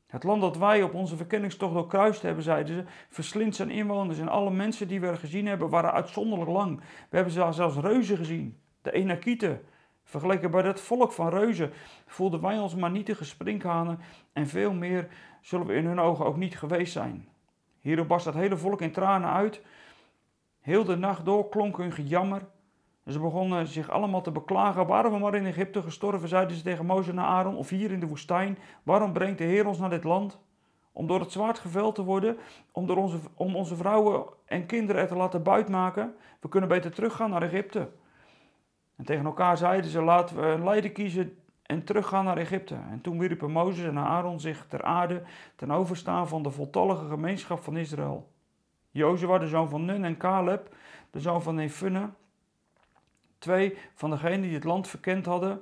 Het 0.08 0.24
land 0.24 0.42
dat 0.42 0.58
wij 0.58 0.84
op 0.84 0.94
onze 0.94 1.16
verkenningstocht 1.16 1.74
doorkruist 1.74 2.22
hebben, 2.22 2.44
zeiden 2.44 2.76
ze, 2.76 2.84
verslindt 3.10 3.56
zijn 3.56 3.70
inwoners 3.70 4.20
en 4.20 4.30
alle 4.30 4.52
mensen 4.52 4.88
die 4.88 5.00
we 5.00 5.08
er 5.08 5.18
gezien 5.18 5.46
hebben 5.46 5.70
waren 5.70 5.94
uitzonderlijk 5.94 6.50
lang. 6.50 6.80
We 7.10 7.16
hebben 7.16 7.54
zelfs 7.54 7.78
reuzen 7.78 8.18
gezien, 8.18 8.60
de 8.82 8.92
Enakieten. 8.92 9.62
Vergeleken 10.06 10.52
bij 10.52 10.62
dat 10.62 10.82
volk 10.82 11.12
van 11.12 11.30
reuzen 11.30 11.72
voelden 12.06 12.42
wij 12.42 12.60
ons 12.60 12.76
maar 12.76 12.92
nietige 12.92 13.26
sprinkhanen 13.26 14.00
en 14.34 14.48
veel 14.48 14.74
meer 14.74 15.08
zullen 15.42 15.66
we 15.66 15.74
in 15.74 15.86
hun 15.86 16.00
ogen 16.00 16.26
ook 16.26 16.38
niet 16.38 16.58
geweest 16.58 16.94
zijn. 16.94 17.28
Hierop 17.82 18.08
barst 18.08 18.26
het 18.26 18.36
hele 18.36 18.58
volk 18.58 18.82
in 18.82 18.92
tranen 18.92 19.30
uit. 19.30 19.62
Heel 20.62 20.84
de 20.84 20.96
nacht 20.96 21.26
door 21.26 21.50
klonk 21.50 21.78
hun 21.78 21.92
gejammer. 21.92 22.42
Ze 23.06 23.20
begonnen 23.20 23.68
zich 23.68 23.90
allemaal 23.90 24.22
te 24.22 24.32
beklagen. 24.32 24.88
Waren 24.88 25.12
we 25.12 25.18
maar 25.18 25.36
in 25.36 25.46
Egypte 25.46 25.82
gestorven, 25.82 26.28
zeiden 26.28 26.58
ze 26.58 26.64
tegen 26.64 26.86
Mozes 26.86 27.14
en 27.14 27.20
Aaron, 27.20 27.56
of 27.56 27.70
hier 27.70 27.92
in 27.92 28.00
de 28.00 28.08
woestijn. 28.08 28.58
Waarom 28.84 29.14
brengt 29.14 29.38
de 29.38 29.44
Heer 29.44 29.68
ons 29.68 29.80
naar 29.80 29.90
dit 29.90 30.04
land? 30.04 30.40
Om 30.92 31.08
door 31.08 31.20
het 31.20 31.32
zwaard 31.32 31.60
geveld 31.60 31.96
te 31.96 32.04
worden, 32.04 32.38
om, 32.72 32.86
door 32.86 32.98
onze, 32.98 33.18
om 33.36 33.56
onze 33.56 33.76
vrouwen 33.76 34.26
en 34.46 34.66
kinderen 34.66 35.02
er 35.02 35.08
te 35.08 35.16
laten 35.16 35.44
buitmaken. 35.44 36.16
We 36.40 36.50
kunnen 36.50 36.70
beter 36.70 36.92
teruggaan 36.92 37.30
naar 37.30 37.42
Egypte. 37.42 37.90
En 38.96 39.06
tegen 39.06 39.26
elkaar 39.26 39.58
zeiden 39.58 39.92
ze, 39.92 40.02
laten 40.02 40.36
we 40.36 40.42
een 40.42 40.64
leider 40.64 40.92
kiezen 40.92 41.38
en 41.66 41.84
teruggaan 41.84 42.26
naar 42.26 42.38
Egypte. 42.38 42.76
En 42.92 43.02
toen 43.02 43.20
wierpen 43.20 43.52
Mozes 43.52 43.86
en 43.86 43.98
Aaron 43.98 44.40
zich 44.40 44.66
ter 44.68 44.84
aarde 44.84 45.24
ten 45.56 45.72
overstaan 45.72 46.28
van 46.28 46.44
de 46.44 46.52
voltallige 46.52 47.08
gemeenschap 47.08 47.64
van 47.64 47.78
Israël. 47.78 48.32
Jozua, 48.92 49.38
de 49.38 49.48
zoon 49.48 49.70
van 49.70 49.86
Nun, 49.86 50.04
en 50.04 50.18
Caleb, 50.18 50.76
de 51.12 51.20
zoon 51.20 51.42
van 51.42 51.56
Nefunne, 51.56 52.10
twee 53.38 53.78
van 53.94 54.10
degenen 54.10 54.42
die 54.42 54.54
het 54.54 54.64
land 54.64 54.88
verkend 54.88 55.26
hadden, 55.26 55.62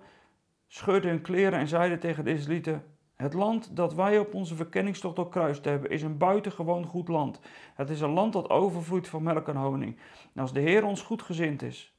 scheurden 0.68 1.09
hun 1.09 1.21
kleren 1.21 1.59
en 1.59 1.68
zeiden 1.68 2.00
tegen 2.00 2.24
de 2.24 2.31
Israëlieten: 2.31 2.83
Het 3.15 3.33
land 3.33 3.75
dat 3.75 3.94
wij 3.94 4.19
op 4.19 4.33
onze 4.33 4.56
verkenningstocht 4.56 5.15
doorkruist 5.15 5.65
hebben, 5.65 5.89
is 5.89 6.01
een 6.01 6.18
buitengewoon 6.18 6.85
goed 6.85 7.07
land. 7.07 7.39
Het 7.75 7.89
is 7.89 8.01
een 8.01 8.09
land 8.13 8.33
dat 8.33 8.50
overvloeit 8.50 9.07
van 9.07 9.24
melk 9.24 9.47
en 9.47 9.56
honing. 9.56 9.97
En 10.33 10.41
als 10.41 10.53
de 10.53 10.59
Heer 10.59 10.85
ons 10.85 11.01
goed 11.01 11.21
gezind 11.21 11.62
is, 11.62 11.93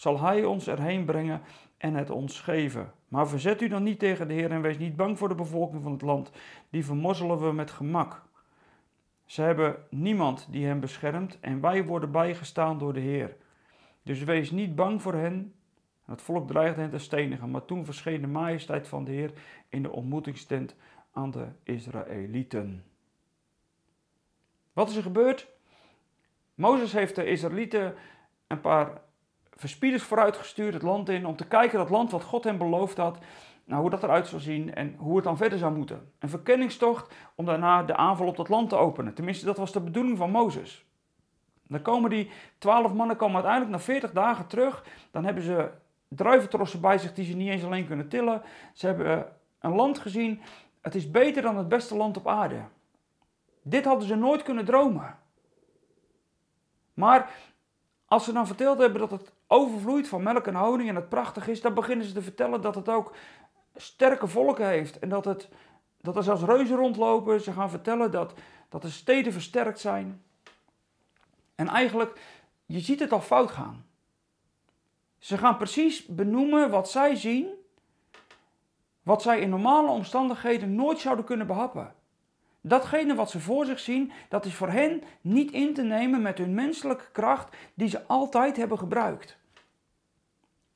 zal 0.00 0.20
Hij 0.20 0.44
ons 0.44 0.66
erheen 0.66 1.04
brengen 1.04 1.42
en 1.76 1.94
het 1.94 2.10
ons 2.10 2.40
geven. 2.40 2.92
Maar 3.08 3.28
verzet 3.28 3.60
u 3.60 3.68
dan 3.68 3.82
niet 3.82 3.98
tegen 3.98 4.28
de 4.28 4.34
Heer 4.34 4.50
en 4.50 4.62
wees 4.62 4.78
niet 4.78 4.96
bang 4.96 5.18
voor 5.18 5.28
de 5.28 5.34
bevolking 5.34 5.82
van 5.82 5.92
het 5.92 6.02
land. 6.02 6.30
Die 6.70 6.84
vermozzelen 6.84 7.40
we 7.40 7.52
met 7.52 7.70
gemak. 7.70 8.22
Ze 9.24 9.42
hebben 9.42 9.76
niemand 9.90 10.48
die 10.50 10.66
hen 10.66 10.80
beschermt 10.80 11.40
en 11.40 11.60
wij 11.60 11.84
worden 11.84 12.10
bijgestaan 12.10 12.78
door 12.78 12.92
de 12.92 13.00
Heer. 13.00 13.36
Dus 14.02 14.24
wees 14.24 14.50
niet 14.50 14.74
bang 14.74 15.02
voor 15.02 15.14
hen. 15.14 15.54
Het 16.04 16.22
volk 16.22 16.48
dreigde 16.48 16.80
hen 16.80 16.90
te 16.90 16.98
stenigen, 16.98 17.50
maar 17.50 17.64
toen 17.64 17.84
verscheen 17.84 18.20
de 18.20 18.26
majesteit 18.26 18.88
van 18.88 19.04
de 19.04 19.10
Heer 19.10 19.32
in 19.68 19.82
de 19.82 19.92
ontmoetingstent 19.92 20.76
aan 21.12 21.30
de 21.30 21.46
Israëlieten. 21.62 22.84
Wat 24.72 24.88
is 24.88 24.96
er 24.96 25.02
gebeurd? 25.02 25.48
Mozes 26.54 26.92
heeft 26.92 27.14
de 27.14 27.24
Israëlieten 27.24 27.94
een 28.46 28.60
paar 28.60 29.08
verspieders 29.60 30.02
vooruitgestuurd 30.02 30.74
het 30.74 30.82
land 30.82 31.08
in 31.08 31.26
om 31.26 31.36
te 31.36 31.46
kijken 31.46 31.78
dat 31.78 31.90
land 31.90 32.10
wat 32.10 32.24
God 32.24 32.44
hen 32.44 32.58
beloofd 32.58 32.96
had, 32.96 33.18
nou, 33.64 33.80
hoe 33.80 33.90
dat 33.90 34.02
eruit 34.02 34.26
zou 34.26 34.40
zien 34.40 34.74
en 34.74 34.94
hoe 34.98 35.14
het 35.14 35.24
dan 35.24 35.36
verder 35.36 35.58
zou 35.58 35.74
moeten. 35.76 36.12
Een 36.18 36.28
verkenningstocht 36.28 37.14
om 37.34 37.44
daarna 37.44 37.82
de 37.82 37.96
aanval 37.96 38.26
op 38.26 38.36
dat 38.36 38.48
land 38.48 38.68
te 38.68 38.76
openen. 38.76 39.14
Tenminste, 39.14 39.44
dat 39.44 39.56
was 39.56 39.72
de 39.72 39.80
bedoeling 39.80 40.18
van 40.18 40.30
Mozes. 40.30 40.84
Dan 41.66 41.82
komen 41.82 42.10
die 42.10 42.30
twaalf 42.58 42.92
mannen 42.92 43.16
komen 43.16 43.34
uiteindelijk 43.34 43.72
na 43.72 43.80
40 43.80 44.12
dagen 44.12 44.46
terug. 44.46 44.84
Dan 45.10 45.24
hebben 45.24 45.42
ze 45.42 45.70
druiventrossen 46.08 46.80
bij 46.80 46.98
zich 46.98 47.14
die 47.14 47.24
ze 47.24 47.36
niet 47.36 47.48
eens 47.48 47.64
alleen 47.64 47.86
kunnen 47.86 48.08
tillen. 48.08 48.42
Ze 48.72 48.86
hebben 48.86 49.26
een 49.58 49.74
land 49.74 49.98
gezien. 49.98 50.40
Het 50.80 50.94
is 50.94 51.10
beter 51.10 51.42
dan 51.42 51.56
het 51.56 51.68
beste 51.68 51.96
land 51.96 52.16
op 52.16 52.28
aarde. 52.28 52.60
Dit 53.62 53.84
hadden 53.84 54.08
ze 54.08 54.14
nooit 54.14 54.42
kunnen 54.42 54.64
dromen. 54.64 55.18
Maar 56.94 57.30
als 58.06 58.24
ze 58.24 58.32
dan 58.32 58.46
verteld 58.46 58.78
hebben 58.78 59.00
dat 59.00 59.10
het 59.10 59.32
overvloeit 59.52 60.08
van 60.08 60.22
melk 60.22 60.46
en 60.46 60.54
honing 60.54 60.88
en 60.88 60.94
het 60.94 61.08
prachtig 61.08 61.48
is, 61.48 61.60
dan 61.60 61.74
beginnen 61.74 62.06
ze 62.06 62.12
te 62.12 62.22
vertellen 62.22 62.60
dat 62.60 62.74
het 62.74 62.88
ook 62.88 63.14
sterke 63.76 64.26
volken 64.26 64.66
heeft. 64.66 64.98
En 64.98 65.08
dat, 65.08 65.24
het, 65.24 65.48
dat 66.00 66.16
er 66.16 66.22
zelfs 66.22 66.42
reuzen 66.42 66.76
rondlopen. 66.76 67.40
Ze 67.40 67.52
gaan 67.52 67.70
vertellen 67.70 68.10
dat, 68.10 68.34
dat 68.68 68.82
de 68.82 68.90
steden 68.90 69.32
versterkt 69.32 69.80
zijn. 69.80 70.22
En 71.54 71.68
eigenlijk, 71.68 72.20
je 72.66 72.80
ziet 72.80 73.00
het 73.00 73.12
al 73.12 73.20
fout 73.20 73.50
gaan. 73.50 73.84
Ze 75.18 75.38
gaan 75.38 75.56
precies 75.56 76.06
benoemen 76.06 76.70
wat 76.70 76.90
zij 76.90 77.16
zien, 77.16 77.48
wat 79.02 79.22
zij 79.22 79.40
in 79.40 79.50
normale 79.50 79.90
omstandigheden 79.90 80.74
nooit 80.74 80.98
zouden 80.98 81.24
kunnen 81.24 81.46
behappen. 81.46 81.94
Datgene 82.60 83.14
wat 83.14 83.30
ze 83.30 83.40
voor 83.40 83.66
zich 83.66 83.80
zien, 83.80 84.12
dat 84.28 84.44
is 84.44 84.54
voor 84.54 84.68
hen 84.68 85.02
niet 85.20 85.50
in 85.50 85.74
te 85.74 85.82
nemen 85.82 86.22
met 86.22 86.38
hun 86.38 86.54
menselijke 86.54 87.10
kracht 87.12 87.56
die 87.74 87.88
ze 87.88 88.06
altijd 88.06 88.56
hebben 88.56 88.78
gebruikt. 88.78 89.39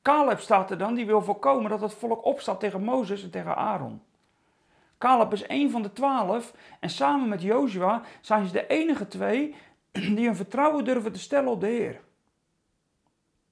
Caleb 0.05 0.39
staat 0.39 0.71
er 0.71 0.77
dan, 0.77 0.93
die 0.93 1.05
wil 1.05 1.21
voorkomen 1.21 1.69
dat 1.69 1.81
het 1.81 1.93
volk 1.93 2.25
opstaat 2.25 2.59
tegen 2.59 2.83
Mozes 2.83 3.23
en 3.23 3.29
tegen 3.29 3.55
Aaron. 3.55 4.01
Caleb 4.97 5.33
is 5.33 5.43
een 5.47 5.71
van 5.71 5.81
de 5.81 5.93
twaalf 5.93 6.53
en 6.79 6.89
samen 6.89 7.29
met 7.29 7.41
Joshua 7.41 8.01
zijn 8.21 8.45
ze 8.45 8.51
de 8.51 8.67
enige 8.67 9.07
twee 9.07 9.55
die 10.15 10.25
hun 10.25 10.35
vertrouwen 10.35 10.85
durven 10.85 11.11
te 11.11 11.19
stellen 11.19 11.51
op 11.51 11.59
de 11.61 11.67
Heer. 11.67 12.01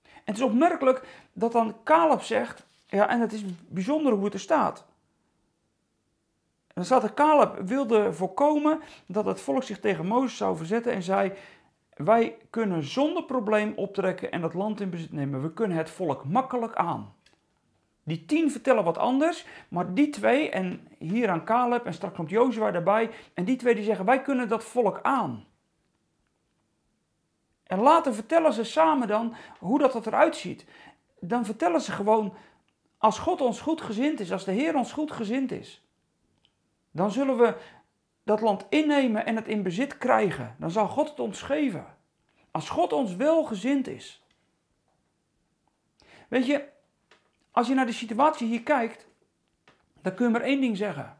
En 0.04 0.12
het 0.24 0.38
is 0.38 0.42
opmerkelijk 0.42 1.08
dat 1.34 1.52
dan 1.52 1.76
Caleb 1.84 2.22
zegt, 2.22 2.66
ja, 2.88 3.10
en 3.10 3.20
het 3.20 3.34
is 3.34 3.44
bijzonder 3.68 4.14
hoe 4.14 4.26
het 4.26 4.34
er 4.34 4.40
staat. 4.40 4.86
dan 6.68 6.86
staat 6.86 7.04
er, 7.04 7.14
Caleb 7.14 7.60
wilde 7.68 8.14
voorkomen 8.14 8.82
dat 9.06 9.26
het 9.26 9.42
volk 9.42 9.64
zich 9.64 9.80
tegen 9.80 10.06
Mozes 10.06 10.38
zou 10.38 10.58
verzetten 10.58 10.94
en 10.94 11.04
zei, 11.04 11.34
wij 11.96 12.38
kunnen 12.50 12.84
zonder 12.84 13.24
probleem 13.24 13.74
optrekken 13.76 14.32
en 14.32 14.42
het 14.42 14.54
land 14.54 14.82
in 14.82 14.90
bezit 14.90 15.12
nemen. 15.12 15.42
We 15.42 15.54
kunnen 15.54 15.78
het 15.78 15.90
volk 15.90 16.26
makkelijk 16.26 16.76
aan. 16.76 17.14
Die 18.04 18.26
tien 18.26 18.52
vertellen 18.52 18.84
wat 18.84 18.98
anders, 18.98 19.46
maar 19.68 19.94
die 19.94 20.10
twee, 20.10 20.50
en 20.50 20.88
hier 20.98 21.30
aan 21.30 21.46
Caleb 21.46 21.86
en 21.86 21.94
straks 21.94 22.16
komt 22.16 22.30
Jozua 22.30 22.72
daarbij, 22.72 23.10
en 23.34 23.46
die 23.46 23.56
twee 23.56 23.76
die 23.76 23.84
zeggen, 23.84 24.06
wij 24.06 24.22
kunnen 24.22 24.48
dat 24.48 24.64
volk 24.64 25.00
aan. 25.02 25.46
En 27.64 27.80
later 27.80 28.14
vertellen 28.14 28.54
ze 28.54 28.64
samen 28.64 29.08
dan 29.08 29.36
hoe 29.60 29.80
dat, 29.80 29.94
dat 29.94 30.08
eruit 30.08 30.36
ziet. 30.36 30.66
Dan 31.20 31.46
vertellen 31.46 31.82
ze 31.82 31.92
gewoon, 31.92 32.34
als 32.98 33.20
God 33.20 33.42
ons 33.42 33.62
goed 33.62 33.82
gezind 33.82 34.20
is, 34.20 34.32
als 34.32 34.46
de 34.46 34.52
Heer 34.52 34.76
ons 34.76 34.92
goed 34.92 35.12
gezind 35.12 35.52
is, 35.52 35.84
dan 36.92 37.12
zullen 37.12 37.38
we 37.38 37.56
dat 38.24 38.42
land 38.42 38.66
innemen 38.70 39.26
en 39.26 39.36
het 39.36 39.48
in 39.48 39.64
bezit 39.64 39.98
krijgen. 39.98 40.56
Dan 40.60 40.72
zal 40.72 40.88
God 40.88 41.10
het 41.10 41.20
ons 41.20 41.42
geven. 41.42 41.86
Als 42.52 42.70
God 42.70 42.94
ons 42.94 43.16
welgezind 43.16 43.88
is. 43.88 44.24
Weet 46.28 46.46
je, 46.46 46.68
als 47.52 47.68
je 47.68 47.74
naar 47.74 47.86
de 47.86 47.92
situatie 47.92 48.48
hier 48.48 48.64
kijkt, 48.64 49.08
dan 50.02 50.14
kun 50.14 50.26
je 50.26 50.32
maar 50.32 50.42
één 50.42 50.62
ding 50.62 50.78
zeggen. 50.78 51.18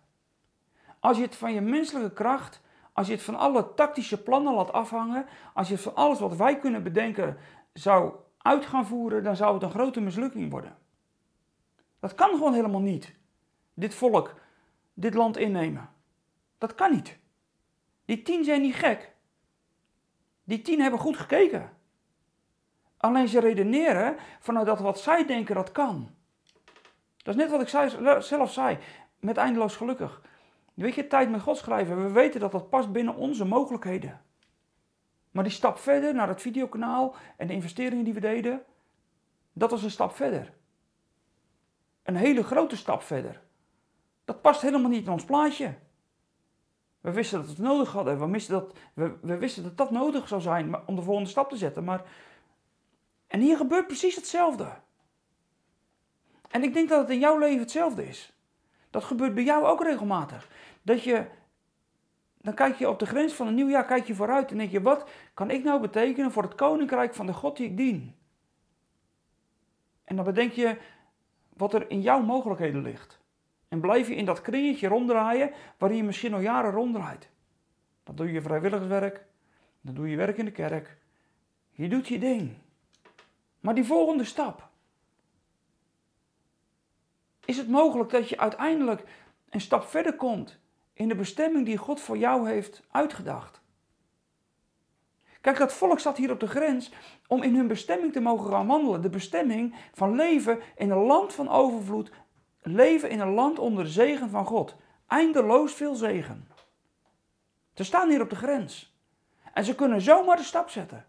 Als 1.00 1.18
je 1.18 1.24
het 1.24 1.36
van 1.36 1.54
je 1.54 1.62
menselijke 1.62 2.14
kracht, 2.14 2.62
als 2.94 3.08
je 3.08 3.14
het 3.14 3.24
van 3.24 3.36
alle 3.36 3.74
tactische 3.74 4.24
plannen 4.24 4.54
laat 4.54 4.72
afhangen, 4.72 5.26
als 5.54 5.68
je 5.68 5.74
het 5.74 5.84
van 5.84 5.96
alles 5.96 6.20
wat 6.20 6.36
wij 6.36 6.60
kunnen 6.60 6.84
bedenken 6.84 7.38
zou 7.74 8.14
uit 8.38 8.66
gaan 8.66 8.86
voeren, 8.86 9.24
dan 9.24 9.36
zou 9.36 9.54
het 9.54 9.64
een 9.64 9.70
grote 9.70 10.02
mislukking 10.02 10.52
worden. 10.52 10.78
Dat 12.00 12.16
kan 12.16 12.30
gewoon 12.30 12.54
helemaal 12.54 12.82
niet. 12.82 13.14
Dit 13.74 13.96
volk, 13.96 14.34
dit 14.94 15.14
land 15.14 15.38
innemen. 15.38 15.90
Dat 16.64 16.76
kan 16.76 16.92
niet. 16.92 17.18
Die 18.06 18.22
tien 18.22 18.44
zijn 18.44 18.62
niet 18.62 18.76
gek. 18.76 19.16
Die 20.44 20.62
tien 20.62 20.82
hebben 20.82 21.00
goed 21.00 21.18
gekeken. 21.18 21.78
Alleen 22.98 23.28
ze 23.28 23.40
redeneren 23.40 24.18
vanuit 24.40 24.66
dat 24.66 24.80
wat 24.80 25.00
zij 25.00 25.26
denken 25.26 25.56
dat 25.56 25.72
kan. 25.72 26.16
Dat 27.18 27.36
is 27.36 27.42
net 27.42 27.52
wat 27.52 27.62
ik 27.62 27.68
zelf 28.24 28.52
zei, 28.52 28.78
met 29.20 29.38
eindeloos 29.38 29.76
gelukkig. 29.76 30.22
Weet 30.74 30.96
je, 30.96 31.08
tijd 31.08 31.30
met 31.30 31.42
God 31.42 31.58
schrijven, 31.58 32.04
we 32.04 32.12
weten 32.12 32.40
dat 32.40 32.52
dat 32.52 32.70
past 32.70 32.92
binnen 32.92 33.16
onze 33.16 33.46
mogelijkheden. 33.46 34.22
Maar 35.32 35.44
die 35.44 35.54
stap 35.54 35.78
verder 35.78 36.14
naar 36.16 36.28
het 36.28 36.42
videokanaal 36.42 37.16
en 37.38 37.48
de 37.48 37.54
investeringen 37.54 38.04
die 38.04 38.14
we 38.14 38.20
deden, 38.20 38.64
dat 39.54 39.72
was 39.72 39.84
een 39.84 39.92
stap 39.92 40.16
verder. 40.16 40.54
Een 42.04 42.16
hele 42.16 42.44
grote 42.44 42.78
stap 42.78 43.02
verder. 43.02 43.42
Dat 44.26 44.42
past 44.42 44.62
helemaal 44.62 44.90
niet 44.90 45.06
in 45.06 45.12
ons 45.12 45.26
plaatje. 45.26 45.76
We 47.04 47.12
wisten 47.12 47.38
dat 47.38 47.46
we 47.46 47.54
het 47.54 47.62
nodig 47.62 47.92
hadden. 47.92 48.20
We 48.20 48.28
wisten 48.28 48.54
dat, 48.54 48.74
we, 48.94 49.18
we 49.22 49.38
wisten 49.38 49.64
dat 49.64 49.78
dat 49.78 49.92
nodig 49.92 50.28
zou 50.28 50.42
zijn 50.42 50.88
om 50.88 50.96
de 50.96 51.02
volgende 51.02 51.30
stap 51.30 51.50
te 51.50 51.58
zetten. 51.58 51.84
Maar, 51.84 52.04
en 53.28 53.40
hier 53.40 53.58
gebeurt 53.58 53.88
precies 53.88 54.16
hetzelfde. 54.16 54.68
En 56.50 56.64
ik 56.64 56.74
denk 56.74 56.90
dat 56.90 57.00
het 57.00 57.10
in 57.10 57.20
jouw 57.20 57.38
leven 57.38 57.60
hetzelfde 57.60 58.08
is. 58.08 58.34
Dat 58.90 59.04
gebeurt 59.04 59.34
bij 59.34 59.44
jou 59.44 59.66
ook 59.66 59.84
regelmatig. 59.84 60.50
Dat 60.82 61.04
je, 61.04 61.26
dan 62.38 62.54
kijk 62.54 62.76
je 62.76 62.90
op 62.90 63.00
de 63.00 63.06
grens 63.06 63.34
van 63.34 63.48
een 63.48 63.56
nieuw 63.56 63.70
jaar, 63.70 63.86
kijk 63.86 64.08
je 64.08 64.16
vooruit 64.16 64.52
en 64.52 64.58
denk 64.58 64.72
je, 64.72 64.82
wat 64.82 65.10
kan 65.34 65.50
ik 65.50 65.64
nou 65.64 65.82
betekenen 65.82 66.32
voor 66.32 66.44
het 66.44 66.56
koninkrijk 66.56 67.16
van 67.16 67.26
de 67.26 67.34
God 67.34 67.58
die 67.58 67.70
ik 67.70 67.78
dien? 67.78 68.16
En 70.04 70.16
dan 70.16 70.26
bedenk 70.26 70.52
je 70.52 70.78
wat 71.54 71.74
er 71.74 71.90
in 71.90 72.02
jouw 72.02 72.22
mogelijkheden 72.22 72.82
ligt. 72.82 73.22
En 73.74 73.80
blijf 73.80 74.08
je 74.08 74.16
in 74.16 74.26
dat 74.26 74.42
kringetje 74.42 74.88
ronddraaien 74.88 75.52
waarin 75.78 75.98
je 75.98 76.04
misschien 76.04 76.34
al 76.34 76.40
jaren 76.40 76.72
ronddraait. 76.72 77.30
Dan 78.04 78.16
doe 78.16 78.32
je 78.32 78.42
vrijwilligerswerk, 78.42 79.26
dan 79.82 79.94
doe 79.94 80.10
je 80.10 80.16
werk 80.16 80.38
in 80.38 80.46
de 80.46 80.52
kerk. 80.52 80.98
Je 81.72 81.88
doet 81.88 82.08
je 82.08 82.20
ding. 82.20 82.54
Maar 83.60 83.76
die 83.76 83.84
volgende 83.84 84.24
stap. 84.24 84.70
Is 87.46 87.58
het 87.58 87.70
mogelijk 87.70 88.10
dat 88.10 88.30
je 88.30 88.38
uiteindelijk 88.38 89.04
een 89.50 89.62
stap 89.62 89.84
verder 89.84 90.16
komt 90.16 90.60
in 90.94 91.08
de 91.08 91.16
bestemming 91.16 91.66
die 91.66 91.78
God 91.78 92.02
voor 92.02 92.18
jou 92.18 92.50
heeft 92.50 92.84
uitgedacht? 92.92 93.62
Kijk, 95.42 95.58
dat 95.58 95.74
volk 95.74 96.00
staat 96.00 96.18
hier 96.18 96.32
op 96.32 96.40
de 96.40 96.48
grens 96.48 96.92
om 97.28 97.42
in 97.42 97.56
hun 97.56 97.68
bestemming 97.68 98.14
te 98.14 98.20
mogen 98.20 98.52
gaan 98.52 98.68
wandelen. 98.68 99.02
De 99.02 99.10
bestemming 99.10 99.76
van 99.94 100.16
leven 100.16 100.60
in 100.76 100.90
een 100.90 101.06
land 101.06 101.34
van 101.34 101.50
overvloed 101.50 102.12
leven 102.64 103.10
in 103.10 103.20
een 103.20 103.34
land 103.34 103.60
onder 103.60 103.84
de 103.84 103.90
zegen 103.90 104.30
van 104.30 104.46
God. 104.46 104.76
Eindeloos 105.08 105.74
veel 105.74 105.96
zegen. 105.96 106.48
Ze 107.74 107.84
staan 107.84 108.10
hier 108.10 108.22
op 108.22 108.30
de 108.30 108.36
grens. 108.36 108.98
En 109.54 109.66
ze 109.66 109.76
kunnen 109.76 110.02
zomaar 110.02 110.38
de 110.38 110.44
stap 110.44 110.70
zetten. 110.70 111.06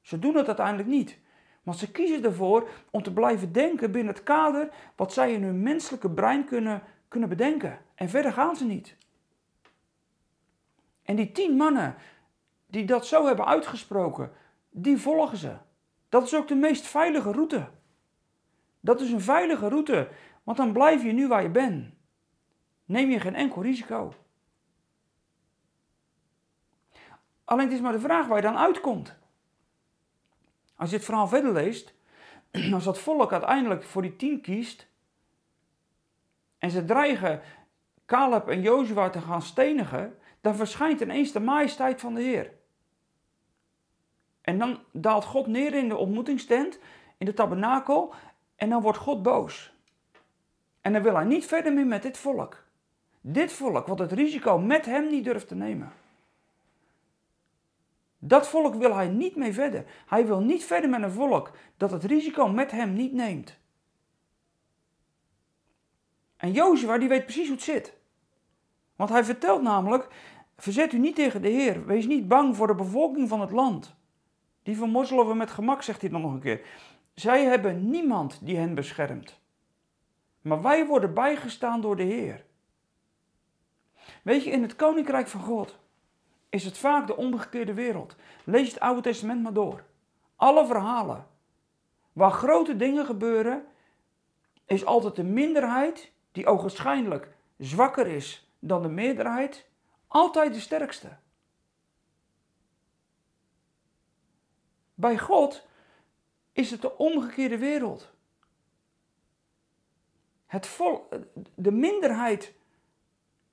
Ze 0.00 0.18
doen 0.18 0.36
het 0.36 0.46
uiteindelijk 0.46 0.88
niet. 0.88 1.18
Maar 1.62 1.74
ze 1.74 1.90
kiezen 1.90 2.24
ervoor 2.24 2.68
om 2.90 3.02
te 3.02 3.12
blijven 3.12 3.52
denken 3.52 3.92
binnen 3.92 4.14
het 4.14 4.22
kader 4.22 4.70
wat 4.96 5.12
zij 5.12 5.32
in 5.32 5.42
hun 5.42 5.62
menselijke 5.62 6.10
brein 6.10 6.44
kunnen, 6.44 6.82
kunnen 7.08 7.28
bedenken. 7.28 7.78
En 7.94 8.08
verder 8.08 8.32
gaan 8.32 8.56
ze 8.56 8.64
niet. 8.64 8.96
En 11.02 11.16
die 11.16 11.32
tien 11.32 11.56
mannen 11.56 11.96
die 12.66 12.84
dat 12.84 13.06
zo 13.06 13.26
hebben 13.26 13.46
uitgesproken, 13.46 14.32
die 14.70 14.96
volgen 14.96 15.38
ze. 15.38 15.56
Dat 16.08 16.22
is 16.22 16.34
ook 16.34 16.48
de 16.48 16.54
meest 16.54 16.86
veilige 16.86 17.32
route. 17.32 17.68
Dat 18.86 19.00
is 19.00 19.10
een 19.10 19.20
veilige 19.20 19.68
route, 19.68 20.08
want 20.42 20.56
dan 20.56 20.72
blijf 20.72 21.02
je 21.02 21.12
nu 21.12 21.28
waar 21.28 21.42
je 21.42 21.50
bent. 21.50 21.94
Neem 22.84 23.10
je 23.10 23.20
geen 23.20 23.34
enkel 23.34 23.62
risico. 23.62 24.14
Alleen 27.44 27.64
het 27.64 27.74
is 27.74 27.80
maar 27.80 27.92
de 27.92 28.00
vraag 28.00 28.26
waar 28.26 28.36
je 28.36 28.42
dan 28.42 28.56
uitkomt. 28.56 29.14
Als 30.76 30.90
je 30.90 30.96
het 30.96 31.04
verhaal 31.04 31.28
verder 31.28 31.52
leest, 31.52 31.94
als 32.74 32.84
dat 32.84 32.98
volk 32.98 33.32
uiteindelijk 33.32 33.82
voor 33.82 34.02
die 34.02 34.16
tien 34.16 34.40
kiest 34.40 34.86
en 36.58 36.70
ze 36.70 36.84
dreigen 36.84 37.42
Caleb 38.04 38.48
en 38.48 38.60
Jozua 38.60 39.10
te 39.10 39.20
gaan 39.20 39.42
stenigen, 39.42 40.18
dan 40.40 40.56
verschijnt 40.56 41.00
ineens 41.00 41.32
de 41.32 41.40
majesteit 41.40 42.00
van 42.00 42.14
de 42.14 42.22
Heer. 42.22 42.52
En 44.40 44.58
dan 44.58 44.78
daalt 44.92 45.24
God 45.24 45.46
neer 45.46 45.74
in 45.74 45.88
de 45.88 45.96
ontmoetingstent, 45.96 46.78
in 47.18 47.26
de 47.26 47.34
tabernakel, 47.34 48.14
en 48.56 48.68
dan 48.68 48.82
wordt 48.82 48.98
God 48.98 49.22
boos. 49.22 49.72
En 50.80 50.92
dan 50.92 51.02
wil 51.02 51.14
hij 51.14 51.24
niet 51.24 51.46
verder 51.46 51.72
meer 51.72 51.86
met 51.86 52.02
dit 52.02 52.18
volk. 52.18 52.64
Dit 53.20 53.52
volk, 53.52 53.86
wat 53.86 53.98
het 53.98 54.12
risico 54.12 54.58
met 54.58 54.86
hem 54.86 55.10
niet 55.10 55.24
durft 55.24 55.48
te 55.48 55.54
nemen. 55.54 55.92
Dat 58.18 58.48
volk 58.48 58.74
wil 58.74 58.94
hij 58.94 59.08
niet 59.08 59.36
mee 59.36 59.52
verder. 59.52 59.84
Hij 60.06 60.26
wil 60.26 60.40
niet 60.40 60.64
verder 60.64 60.90
met 60.90 61.02
een 61.02 61.10
volk 61.10 61.50
dat 61.76 61.90
het 61.90 62.04
risico 62.04 62.48
met 62.48 62.70
hem 62.70 62.92
niet 62.92 63.12
neemt. 63.12 63.58
En 66.36 66.52
Jozua 66.52 66.98
die 66.98 67.08
weet 67.08 67.24
precies 67.24 67.46
hoe 67.46 67.54
het 67.54 67.64
zit. 67.64 67.94
Want 68.96 69.10
hij 69.10 69.24
vertelt 69.24 69.62
namelijk, 69.62 70.08
verzet 70.56 70.92
u 70.92 70.98
niet 70.98 71.14
tegen 71.14 71.42
de 71.42 71.48
Heer. 71.48 71.86
Wees 71.86 72.06
niet 72.06 72.28
bang 72.28 72.56
voor 72.56 72.66
de 72.66 72.74
bevolking 72.74 73.28
van 73.28 73.40
het 73.40 73.50
land. 73.50 73.94
Die 74.62 74.76
vermorzelen 74.76 75.28
we 75.28 75.34
met 75.34 75.50
gemak, 75.50 75.82
zegt 75.82 76.00
hij 76.00 76.10
dan 76.10 76.20
nog 76.20 76.32
een 76.32 76.40
keer. 76.40 76.60
Zij 77.16 77.44
hebben 77.44 77.90
niemand 77.90 78.38
die 78.42 78.56
hen 78.56 78.74
beschermt. 78.74 79.40
Maar 80.40 80.62
wij 80.62 80.86
worden 80.86 81.14
bijgestaan 81.14 81.80
door 81.80 81.96
de 81.96 82.02
Heer. 82.02 82.44
Weet 84.22 84.44
je, 84.44 84.50
in 84.50 84.62
het 84.62 84.76
koninkrijk 84.76 85.28
van 85.28 85.40
God 85.40 85.78
is 86.48 86.64
het 86.64 86.78
vaak 86.78 87.06
de 87.06 87.16
omgekeerde 87.16 87.74
wereld. 87.74 88.16
Lees 88.44 88.68
het 88.68 88.80
Oude 88.80 89.00
Testament 89.00 89.42
maar 89.42 89.52
door. 89.52 89.84
Alle 90.36 90.66
verhalen 90.66 91.26
waar 92.16 92.30
grote 92.30 92.76
dingen 92.76 93.06
gebeuren, 93.06 93.66
is 94.66 94.84
altijd 94.84 95.16
de 95.16 95.24
minderheid 95.24 96.12
die 96.32 96.46
ogenschijnlijk 96.46 97.28
zwakker 97.58 98.06
is 98.06 98.50
dan 98.58 98.82
de 98.82 98.88
meerderheid, 98.88 99.68
altijd 100.06 100.54
de 100.54 100.60
sterkste. 100.60 101.16
Bij 104.94 105.18
God 105.18 105.66
is 106.56 106.70
het 106.70 106.82
de 106.82 106.96
omgekeerde 106.96 107.58
wereld. 107.58 108.10
Het 110.46 110.66
vol, 110.66 111.08
de 111.54 111.72
minderheid 111.72 112.54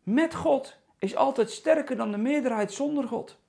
met 0.04 0.36
God 0.36 0.78
is 1.00 1.16
altijd 1.16 1.52
sterker 1.52 1.96
dan 1.96 2.12
de 2.12 2.18
meerderheid 2.18 2.74
zonder 2.74 3.08
God. 3.08 3.40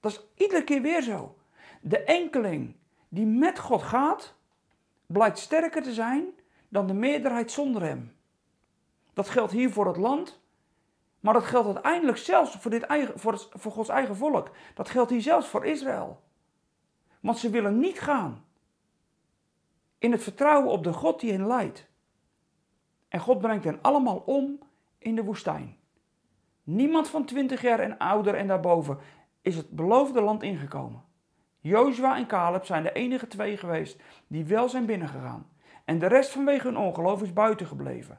Dat 0.00 0.12
is 0.12 0.20
iedere 0.34 0.64
keer 0.64 0.82
weer 0.82 1.02
zo. 1.02 1.36
De 1.80 2.04
enkeling 2.04 2.74
die 3.08 3.26
met 3.26 3.58
God 3.58 3.82
gaat, 3.82 4.34
blijkt 5.06 5.38
sterker 5.38 5.82
te 5.82 5.92
zijn 5.92 6.24
dan 6.68 6.86
de 6.86 6.94
meerderheid 6.94 7.50
zonder 7.50 7.82
hem. 7.82 8.16
Dat 9.12 9.28
geldt 9.28 9.52
hier 9.52 9.70
voor 9.70 9.86
het 9.86 9.96
land, 9.96 10.40
maar 11.20 11.34
dat 11.34 11.44
geldt 11.44 11.66
uiteindelijk 11.66 12.18
zelfs 12.18 12.56
voor, 12.56 12.70
dit 12.70 12.82
eigen, 12.82 13.18
voor, 13.18 13.48
voor 13.50 13.72
Gods 13.72 13.88
eigen 13.88 14.16
volk. 14.16 14.50
Dat 14.74 14.90
geldt 14.90 15.10
hier 15.10 15.22
zelfs 15.22 15.46
voor 15.46 15.64
Israël. 15.66 16.22
Want 17.20 17.38
ze 17.38 17.50
willen 17.50 17.78
niet 17.78 18.00
gaan 18.00 18.44
in 20.04 20.12
het 20.12 20.22
vertrouwen 20.22 20.70
op 20.70 20.84
de 20.84 20.92
God 20.92 21.20
die 21.20 21.32
hen 21.32 21.46
leidt. 21.46 21.88
En 23.08 23.20
God 23.20 23.40
brengt 23.40 23.64
hen 23.64 23.78
allemaal 23.82 24.16
om 24.16 24.58
in 24.98 25.14
de 25.14 25.24
woestijn. 25.24 25.76
Niemand 26.62 27.08
van 27.08 27.24
20 27.24 27.62
jaar 27.62 27.78
en 27.80 27.98
ouder 27.98 28.34
en 28.34 28.46
daarboven 28.46 28.98
is 29.42 29.56
het 29.56 29.70
beloofde 29.70 30.20
land 30.20 30.42
ingekomen. 30.42 31.02
Jozua 31.60 32.16
en 32.16 32.26
Caleb 32.26 32.64
zijn 32.64 32.82
de 32.82 32.92
enige 32.92 33.26
twee 33.26 33.56
geweest 33.56 34.00
die 34.26 34.44
wel 34.44 34.68
zijn 34.68 34.86
binnengegaan. 34.86 35.48
En 35.84 35.98
de 35.98 36.06
rest 36.06 36.30
vanwege 36.30 36.66
hun 36.66 36.76
ongeloof 36.76 37.22
is 37.22 37.32
buiten 37.32 37.66
gebleven. 37.66 38.18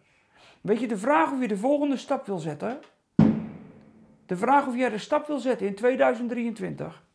Weet 0.61 0.79
je, 0.79 0.87
de 0.87 0.97
vraag 0.97 1.31
of 1.31 1.41
je 1.41 1.47
de 1.47 1.57
volgende 1.57 1.97
stap 1.97 2.25
wil 2.25 2.37
zetten. 2.37 2.79
De 4.25 4.37
vraag 4.37 4.67
of 4.67 4.75
jij 4.75 4.89
de 4.89 4.97
stap 4.97 5.27
wil 5.27 5.39
zetten 5.39 5.67
in 5.67 5.75
2023. 5.75 7.05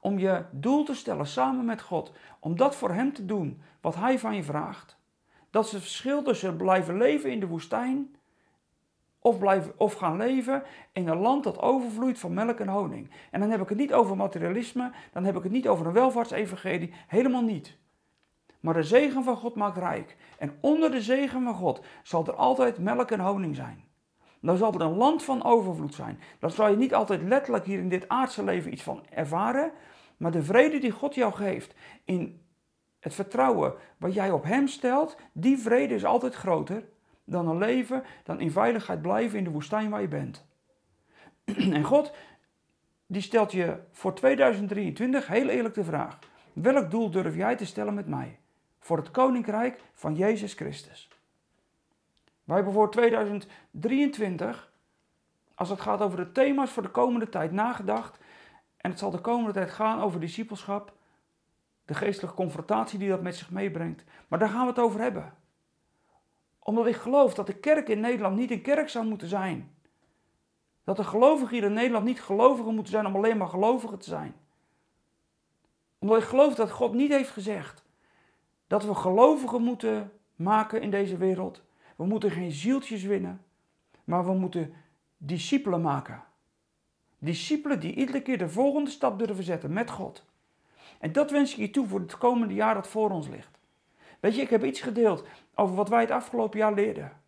Om 0.00 0.18
je 0.18 0.44
doel 0.50 0.84
te 0.84 0.94
stellen 0.94 1.26
samen 1.26 1.64
met 1.64 1.82
God. 1.82 2.12
Om 2.40 2.56
dat 2.56 2.76
voor 2.76 2.90
Hem 2.90 3.12
te 3.12 3.24
doen 3.24 3.60
wat 3.80 3.94
Hij 3.94 4.18
van 4.18 4.34
je 4.34 4.42
vraagt. 4.42 4.96
Dat 5.50 5.64
is 5.64 5.72
het 5.72 5.80
verschil 5.80 6.22
tussen 6.22 6.56
blijven 6.56 6.96
leven 6.96 7.30
in 7.30 7.40
de 7.40 7.46
woestijn 7.46 8.16
of, 9.26 9.38
blijven, 9.38 9.72
of 9.76 9.94
gaan 9.94 10.16
leven 10.16 10.62
in 10.92 11.08
een 11.08 11.18
land 11.18 11.44
dat 11.44 11.58
overvloeit 11.58 12.18
van 12.18 12.34
melk 12.34 12.60
en 12.60 12.68
honing. 12.68 13.10
En 13.30 13.40
dan 13.40 13.50
heb 13.50 13.60
ik 13.60 13.68
het 13.68 13.78
niet 13.78 13.92
over 13.92 14.16
materialisme, 14.16 14.92
dan 15.12 15.24
heb 15.24 15.36
ik 15.36 15.42
het 15.42 15.52
niet 15.52 15.68
over 15.68 15.86
een 15.86 15.92
welvaartsevangelie, 15.92 16.92
helemaal 17.06 17.42
niet. 17.42 17.76
Maar 18.60 18.74
de 18.74 18.82
zegen 18.82 19.24
van 19.24 19.36
God 19.36 19.54
maakt 19.54 19.76
rijk. 19.76 20.16
En 20.38 20.56
onder 20.60 20.90
de 20.90 21.02
zegen 21.02 21.42
van 21.42 21.54
God 21.54 21.80
zal 22.02 22.26
er 22.26 22.34
altijd 22.34 22.78
melk 22.78 23.10
en 23.10 23.20
honing 23.20 23.56
zijn. 23.56 23.84
Dan 24.46 24.56
zal 24.56 24.72
er 24.72 24.80
een 24.80 24.96
land 24.96 25.22
van 25.22 25.44
overvloed 25.44 25.94
zijn. 25.94 26.20
Dan 26.38 26.50
zal 26.50 26.68
je 26.68 26.76
niet 26.76 26.94
altijd 26.94 27.22
letterlijk 27.22 27.64
hier 27.64 27.78
in 27.78 27.88
dit 27.88 28.08
aardse 28.08 28.44
leven 28.44 28.72
iets 28.72 28.82
van 28.82 29.04
ervaren. 29.10 29.72
Maar 30.16 30.30
de 30.30 30.42
vrede 30.42 30.78
die 30.78 30.90
God 30.90 31.14
jou 31.14 31.32
geeft 31.32 31.74
in 32.04 32.40
het 33.00 33.14
vertrouwen 33.14 33.74
wat 33.96 34.14
jij 34.14 34.30
op 34.30 34.44
Hem 34.44 34.66
stelt, 34.66 35.16
die 35.32 35.58
vrede 35.58 35.94
is 35.94 36.04
altijd 36.04 36.34
groter 36.34 36.84
dan 37.24 37.48
een 37.48 37.58
leven, 37.58 38.02
dan 38.24 38.40
in 38.40 38.50
veiligheid 38.50 39.02
blijven 39.02 39.38
in 39.38 39.44
de 39.44 39.50
woestijn 39.50 39.90
waar 39.90 40.00
je 40.00 40.08
bent. 40.08 40.44
En 41.72 41.84
God, 41.84 42.12
die 43.06 43.22
stelt 43.22 43.52
je 43.52 43.78
voor 43.92 44.14
2023 44.14 45.26
heel 45.26 45.48
eerlijk 45.48 45.74
de 45.74 45.84
vraag: 45.84 46.18
welk 46.52 46.90
doel 46.90 47.10
durf 47.10 47.36
jij 47.36 47.56
te 47.56 47.66
stellen 47.66 47.94
met 47.94 48.06
mij 48.06 48.38
voor 48.78 48.96
het 48.96 49.10
koninkrijk 49.10 49.80
van 49.94 50.14
Jezus 50.14 50.54
Christus? 50.54 51.15
Wij 52.46 52.56
hebben 52.56 52.74
voor 52.74 52.90
2023, 52.90 54.72
als 55.54 55.68
het 55.68 55.80
gaat 55.80 56.00
over 56.00 56.16
de 56.16 56.32
thema's 56.32 56.70
voor 56.70 56.82
de 56.82 56.88
komende 56.90 57.28
tijd, 57.28 57.52
nagedacht. 57.52 58.18
En 58.76 58.90
het 58.90 58.98
zal 58.98 59.10
de 59.10 59.20
komende 59.20 59.52
tijd 59.52 59.70
gaan 59.70 60.00
over 60.00 60.20
discipelschap, 60.20 60.92
de 61.84 61.94
geestelijke 61.94 62.36
confrontatie 62.36 62.98
die 62.98 63.08
dat 63.08 63.22
met 63.22 63.36
zich 63.36 63.50
meebrengt. 63.50 64.04
Maar 64.28 64.38
daar 64.38 64.48
gaan 64.48 64.62
we 64.62 64.68
het 64.68 64.78
over 64.78 65.00
hebben 65.00 65.34
omdat 66.66 66.86
ik 66.86 66.96
geloof 66.96 67.34
dat 67.34 67.46
de 67.46 67.58
kerk 67.58 67.88
in 67.88 68.00
Nederland 68.00 68.36
niet 68.36 68.50
een 68.50 68.62
kerk 68.62 68.88
zou 68.88 69.06
moeten 69.06 69.28
zijn. 69.28 69.76
Dat 70.84 70.96
de 70.96 71.04
gelovigen 71.04 71.54
hier 71.54 71.64
in 71.64 71.72
Nederland 71.72 72.04
niet 72.04 72.22
gelovigen 72.22 72.74
moeten 72.74 72.92
zijn 72.92 73.06
om 73.06 73.16
alleen 73.16 73.36
maar 73.36 73.48
gelovigen 73.48 73.98
te 73.98 74.08
zijn. 74.08 74.34
Omdat 75.98 76.18
ik 76.18 76.24
geloof 76.28 76.54
dat 76.54 76.70
God 76.70 76.92
niet 76.92 77.10
heeft 77.10 77.30
gezegd 77.30 77.84
dat 78.66 78.84
we 78.84 78.94
gelovigen 78.94 79.62
moeten 79.62 80.12
maken 80.36 80.80
in 80.80 80.90
deze 80.90 81.16
wereld. 81.16 81.62
We 81.96 82.06
moeten 82.06 82.30
geen 82.30 82.52
zieltjes 82.52 83.02
winnen, 83.02 83.44
maar 84.04 84.24
we 84.24 84.32
moeten 84.32 84.74
discipelen 85.16 85.80
maken. 85.80 86.24
Discipelen 87.18 87.80
die 87.80 87.94
iedere 87.94 88.22
keer 88.22 88.38
de 88.38 88.48
volgende 88.48 88.90
stap 88.90 89.18
durven 89.18 89.44
zetten 89.44 89.72
met 89.72 89.90
God. 89.90 90.24
En 90.98 91.12
dat 91.12 91.30
wens 91.30 91.52
ik 91.52 91.58
je 91.58 91.70
toe 91.70 91.86
voor 91.86 92.00
het 92.00 92.18
komende 92.18 92.54
jaar 92.54 92.74
dat 92.74 92.88
voor 92.88 93.10
ons 93.10 93.28
ligt. 93.28 93.58
Weet 94.20 94.34
je, 94.34 94.42
ik 94.42 94.50
heb 94.50 94.64
iets 94.64 94.80
gedeeld 94.80 95.24
over 95.54 95.74
wat 95.74 95.88
wij 95.88 96.00
het 96.00 96.10
afgelopen 96.10 96.58
jaar 96.58 96.74
leerden. 96.74 97.20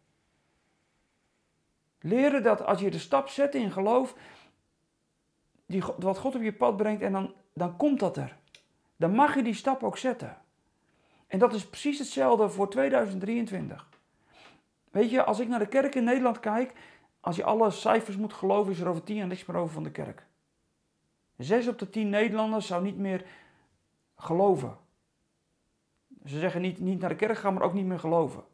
Leren 2.00 2.42
dat 2.42 2.64
als 2.64 2.80
je 2.80 2.90
de 2.90 2.98
stap 2.98 3.28
zet 3.28 3.54
in 3.54 3.70
geloof, 3.70 4.14
die, 5.66 5.82
wat 5.98 6.18
God 6.18 6.34
op 6.34 6.42
je 6.42 6.52
pad 6.52 6.76
brengt, 6.76 7.02
en 7.02 7.12
dan, 7.12 7.34
dan 7.52 7.76
komt 7.76 8.00
dat 8.00 8.16
er. 8.16 8.36
Dan 8.96 9.14
mag 9.14 9.34
je 9.34 9.42
die 9.42 9.54
stap 9.54 9.82
ook 9.82 9.98
zetten. 9.98 10.38
En 11.26 11.38
dat 11.38 11.54
is 11.54 11.66
precies 11.66 11.98
hetzelfde 11.98 12.48
voor 12.48 12.70
2023. 12.70 13.87
Weet 14.90 15.10
je, 15.10 15.24
als 15.24 15.38
ik 15.38 15.48
naar 15.48 15.58
de 15.58 15.68
kerk 15.68 15.94
in 15.94 16.04
Nederland 16.04 16.40
kijk, 16.40 16.72
als 17.20 17.36
je 17.36 17.44
alle 17.44 17.70
cijfers 17.70 18.16
moet 18.16 18.32
geloven, 18.32 18.72
is 18.72 18.80
er 18.80 18.88
over 18.88 19.02
tien 19.02 19.16
jaar 19.16 19.26
niks 19.26 19.46
meer 19.46 19.56
over 19.56 19.74
van 19.74 19.82
de 19.82 19.90
kerk. 19.90 20.26
Zes 21.36 21.68
op 21.68 21.78
de 21.78 21.90
tien 21.90 22.08
Nederlanders 22.08 22.66
zou 22.66 22.82
niet 22.82 22.98
meer 22.98 23.26
geloven. 24.16 24.76
Ze 26.24 26.38
zeggen 26.38 26.60
niet, 26.60 26.78
niet 26.78 27.00
naar 27.00 27.08
de 27.08 27.16
kerk 27.16 27.38
gaan, 27.38 27.54
maar 27.54 27.62
ook 27.62 27.74
niet 27.74 27.86
meer 27.86 27.98
geloven. 27.98 28.44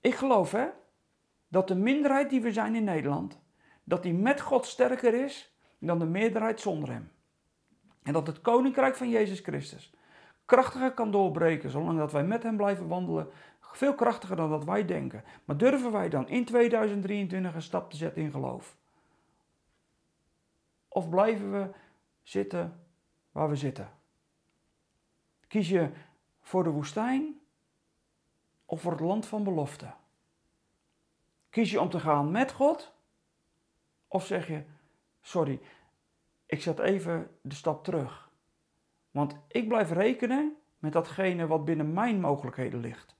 Ik 0.00 0.14
geloof 0.14 0.52
hè, 0.52 0.66
dat 1.48 1.68
de 1.68 1.74
minderheid 1.74 2.30
die 2.30 2.40
we 2.40 2.52
zijn 2.52 2.74
in 2.74 2.84
Nederland, 2.84 3.38
dat 3.84 4.02
die 4.02 4.14
met 4.14 4.40
God 4.40 4.66
sterker 4.66 5.14
is 5.24 5.56
dan 5.78 5.98
de 5.98 6.06
meerderheid 6.06 6.60
zonder 6.60 6.90
hem. 6.90 7.10
En 8.02 8.12
dat 8.12 8.26
het 8.26 8.40
koninkrijk 8.40 8.96
van 8.96 9.08
Jezus 9.08 9.40
Christus 9.40 9.92
krachtiger 10.48 10.92
kan 10.92 11.10
doorbreken 11.10 11.70
zolang 11.70 11.98
dat 11.98 12.12
wij 12.12 12.24
met 12.24 12.42
hem 12.42 12.56
blijven 12.56 12.88
wandelen. 12.88 13.28
Veel 13.78 13.94
krachtiger 13.94 14.36
dan 14.36 14.50
dat 14.50 14.64
wij 14.64 14.84
denken. 14.84 15.24
Maar 15.44 15.56
durven 15.56 15.92
wij 15.92 16.08
dan 16.08 16.28
in 16.28 16.44
2023 16.44 17.54
een 17.54 17.62
stap 17.62 17.90
te 17.90 17.96
zetten 17.96 18.22
in 18.22 18.30
geloof? 18.30 18.76
Of 20.88 21.08
blijven 21.08 21.52
we 21.52 21.70
zitten 22.22 22.80
waar 23.30 23.48
we 23.48 23.56
zitten? 23.56 23.90
Kies 25.48 25.68
je 25.68 25.90
voor 26.40 26.64
de 26.64 26.70
woestijn 26.70 27.40
of 28.64 28.80
voor 28.80 28.92
het 28.92 29.00
land 29.00 29.26
van 29.26 29.44
belofte? 29.44 29.94
Kies 31.50 31.70
je 31.70 31.80
om 31.80 31.90
te 31.90 32.00
gaan 32.00 32.30
met 32.30 32.52
God 32.52 32.92
of 34.08 34.26
zeg 34.26 34.46
je, 34.46 34.64
sorry, 35.20 35.60
ik 36.46 36.62
zet 36.62 36.78
even 36.78 37.30
de 37.40 37.54
stap 37.54 37.84
terug. 37.84 38.30
Want 39.10 39.36
ik 39.48 39.68
blijf 39.68 39.90
rekenen 39.90 40.56
met 40.78 40.92
datgene 40.92 41.46
wat 41.46 41.64
binnen 41.64 41.92
mijn 41.92 42.20
mogelijkheden 42.20 42.80
ligt. 42.80 43.16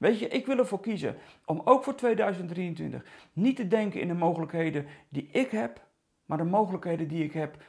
Weet 0.00 0.18
je, 0.18 0.28
ik 0.28 0.46
wil 0.46 0.58
ervoor 0.58 0.80
kiezen 0.80 1.16
om 1.44 1.60
ook 1.64 1.84
voor 1.84 1.94
2023 1.94 3.04
niet 3.32 3.56
te 3.56 3.68
denken 3.68 4.00
in 4.00 4.08
de 4.08 4.14
mogelijkheden 4.14 4.86
die 5.08 5.28
ik 5.32 5.50
heb, 5.50 5.86
maar 6.24 6.38
de 6.38 6.44
mogelijkheden 6.44 7.08
die 7.08 7.24
ik 7.24 7.32
heb 7.32 7.62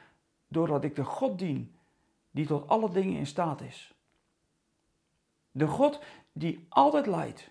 doordat 0.48 0.84
ik 0.84 0.96
de 0.96 1.04
God 1.04 1.38
dien 1.38 1.76
die 2.30 2.46
tot 2.46 2.68
alle 2.68 2.90
dingen 2.90 3.18
in 3.18 3.26
staat 3.26 3.60
is. 3.60 3.94
De 5.50 5.66
God 5.66 6.00
die 6.32 6.66
altijd 6.68 7.06
leidt, 7.06 7.50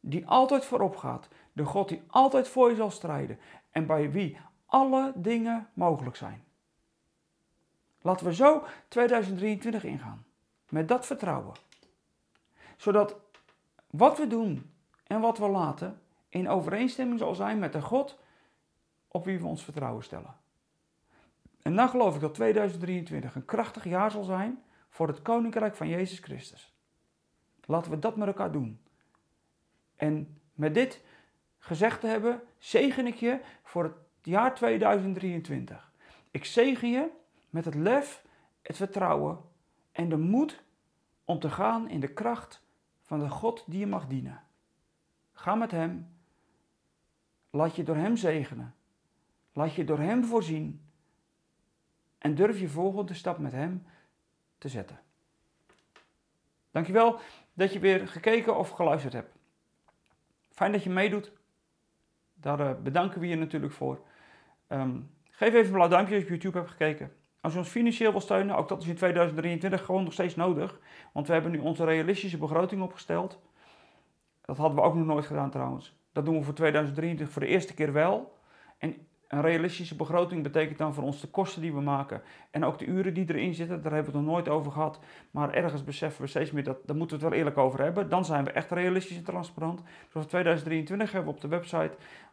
die 0.00 0.26
altijd 0.26 0.64
voorop 0.64 0.96
gaat, 0.96 1.28
de 1.52 1.64
God 1.64 1.88
die 1.88 2.02
altijd 2.06 2.48
voor 2.48 2.70
je 2.70 2.76
zal 2.76 2.90
strijden 2.90 3.38
en 3.70 3.86
bij 3.86 4.10
wie 4.10 4.38
alle 4.66 5.12
dingen 5.14 5.68
mogelijk 5.72 6.16
zijn. 6.16 6.44
Laten 8.00 8.26
we 8.26 8.34
zo 8.34 8.64
2023 8.88 9.84
ingaan, 9.84 10.24
met 10.68 10.88
dat 10.88 11.06
vertrouwen. 11.06 11.54
Zodat 12.76 13.29
wat 13.90 14.18
we 14.18 14.26
doen 14.26 14.72
en 15.06 15.20
wat 15.20 15.38
we 15.38 15.48
laten 15.48 16.00
in 16.28 16.48
overeenstemming 16.48 17.18
zal 17.18 17.34
zijn 17.34 17.58
met 17.58 17.72
de 17.72 17.82
God 17.82 18.18
op 19.08 19.24
wie 19.24 19.38
we 19.38 19.46
ons 19.46 19.64
vertrouwen 19.64 20.04
stellen. 20.04 20.34
En 21.62 21.76
dan 21.76 21.88
geloof 21.88 22.14
ik 22.14 22.20
dat 22.20 22.34
2023 22.34 23.34
een 23.34 23.44
krachtig 23.44 23.84
jaar 23.84 24.10
zal 24.10 24.24
zijn 24.24 24.62
voor 24.88 25.08
het 25.08 25.22
Koninkrijk 25.22 25.76
van 25.76 25.88
Jezus 25.88 26.18
Christus. 26.18 26.74
Laten 27.64 27.90
we 27.90 27.98
dat 27.98 28.16
met 28.16 28.26
elkaar 28.26 28.52
doen. 28.52 28.80
En 29.96 30.40
met 30.54 30.74
dit 30.74 31.04
gezegd 31.58 32.00
te 32.00 32.06
hebben, 32.06 32.42
zegen 32.58 33.06
ik 33.06 33.14
je 33.14 33.40
voor 33.62 33.84
het 33.84 33.94
jaar 34.22 34.54
2023. 34.54 35.92
Ik 36.30 36.44
zegen 36.44 36.90
je 36.90 37.08
met 37.50 37.64
het 37.64 37.74
lef, 37.74 38.24
het 38.62 38.76
vertrouwen 38.76 39.38
en 39.92 40.08
de 40.08 40.16
moed 40.16 40.62
om 41.24 41.38
te 41.38 41.50
gaan 41.50 41.88
in 41.88 42.00
de 42.00 42.12
kracht 42.12 42.62
van 43.10 43.18
de 43.18 43.28
God 43.28 43.64
die 43.66 43.78
je 43.78 43.86
mag 43.86 44.06
dienen. 44.06 44.42
Ga 45.32 45.54
met 45.54 45.70
Hem. 45.70 46.08
Laat 47.50 47.76
je 47.76 47.82
door 47.82 47.96
Hem 47.96 48.16
zegenen. 48.16 48.74
Laat 49.52 49.74
je 49.74 49.84
door 49.84 49.98
Hem 49.98 50.24
voorzien. 50.24 50.90
En 52.18 52.34
durf 52.34 52.60
je 52.60 52.68
volgende 52.68 53.14
stap 53.14 53.38
met 53.38 53.52
Hem 53.52 53.86
te 54.58 54.68
zetten. 54.68 55.00
Dankjewel 56.70 57.20
dat 57.52 57.72
je 57.72 57.78
weer 57.78 58.08
gekeken 58.08 58.56
of 58.56 58.70
geluisterd 58.70 59.12
hebt. 59.12 59.34
Fijn 60.50 60.72
dat 60.72 60.82
je 60.82 60.90
meedoet. 60.90 61.32
Daar 62.34 62.60
uh, 62.60 62.80
bedanken 62.82 63.20
we 63.20 63.26
je 63.26 63.36
natuurlijk 63.36 63.72
voor. 63.72 64.06
Um, 64.68 65.10
geef 65.30 65.48
even 65.48 65.66
een 65.66 65.72
blauw 65.72 65.88
duimpje 65.88 66.14
als 66.14 66.24
je 66.24 66.30
YouTube 66.30 66.58
hebt 66.58 66.70
gekeken. 66.70 67.16
Als 67.40 67.52
je 67.52 67.58
ons 67.58 67.68
financieel 67.68 68.10
wil 68.10 68.20
steunen, 68.20 68.56
ook 68.56 68.68
dat 68.68 68.82
is 68.82 68.88
in 68.88 68.94
2023 68.94 69.84
gewoon 69.84 70.04
nog 70.04 70.12
steeds 70.12 70.36
nodig. 70.36 70.78
Want 71.12 71.26
we 71.26 71.32
hebben 71.32 71.50
nu 71.52 71.58
onze 71.58 71.84
realistische 71.84 72.38
begroting 72.38 72.82
opgesteld. 72.82 73.38
Dat 74.44 74.56
hadden 74.56 74.76
we 74.76 74.82
ook 74.84 74.94
nog 74.94 75.06
nooit 75.06 75.26
gedaan 75.26 75.50
trouwens. 75.50 75.98
Dat 76.12 76.24
doen 76.24 76.38
we 76.38 76.44
voor 76.44 76.54
2023 76.54 77.34
voor 77.34 77.42
de 77.42 77.48
eerste 77.48 77.74
keer 77.74 77.92
wel. 77.92 78.38
En 78.78 78.96
Een 79.30 79.40
realistische 79.40 79.96
begroting 79.96 80.42
betekent 80.42 80.78
dan 80.78 80.94
voor 80.94 81.04
ons 81.04 81.20
de 81.20 81.26
kosten 81.26 81.62
die 81.62 81.72
we 81.72 81.80
maken 81.80 82.22
en 82.50 82.64
ook 82.64 82.78
de 82.78 82.84
uren 82.86 83.14
die 83.14 83.24
erin 83.28 83.54
zitten. 83.54 83.82
Daar 83.82 83.92
hebben 83.92 84.12
we 84.12 84.18
het 84.18 84.26
nog 84.26 84.34
nooit 84.34 84.48
over 84.48 84.72
gehad. 84.72 85.00
Maar 85.30 85.54
ergens 85.54 85.84
beseffen 85.84 86.22
we 86.22 86.28
steeds 86.28 86.50
meer 86.50 86.64
dat, 86.64 86.78
daar 86.86 86.96
moeten 86.96 87.16
we 87.16 87.22
het 87.22 87.32
wel 87.32 87.42
eerlijk 87.42 87.58
over 87.58 87.82
hebben. 87.82 88.08
Dan 88.08 88.24
zijn 88.24 88.44
we 88.44 88.50
echt 88.50 88.70
realistisch 88.70 89.16
en 89.16 89.24
transparant. 89.24 89.82
Dus 89.82 90.08
voor 90.10 90.26
2023 90.26 91.12
hebben 91.12 91.30
we 91.30 91.36
op 91.36 91.42
de 91.42 91.48
website 91.48 91.92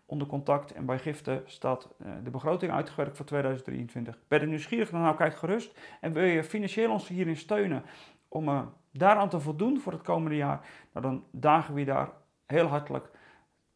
onder 0.10 0.28
contact 0.28 0.74
en 0.74 0.86
bij 0.86 1.00
giften 1.00 1.44
staat 1.46 1.88
uh, 2.02 2.12
de 2.24 2.30
begroting 2.30 2.72
uitgewerkt 2.72 3.18
voor 3.18 3.26
2023. 3.26 4.18
Ben 4.28 4.40
je 4.40 4.46
nieuwsgierig? 4.46 4.90
Dan 4.90 5.02
nou 5.02 5.16
kijk 5.16 5.36
gerust. 5.36 5.80
En 6.02 6.14
wil 6.14 6.24
je 6.24 6.44
financieel 6.44 6.92
ons 6.92 7.08
hierin 7.08 7.38
steunen 7.38 7.84
om 8.28 8.48
uh, 8.48 8.62
daaraan 8.92 9.30
te 9.30 9.40
voldoen 9.40 9.80
voor 9.80 9.92
het 9.92 10.02
komende 10.02 10.36
jaar? 10.36 10.66
Nou, 10.94 11.06
dan 11.06 11.24
dagen 11.32 11.74
we 11.74 11.80
je 11.80 11.86
daar 11.86 12.12
heel 12.46 12.66
hartelijk 12.66 13.10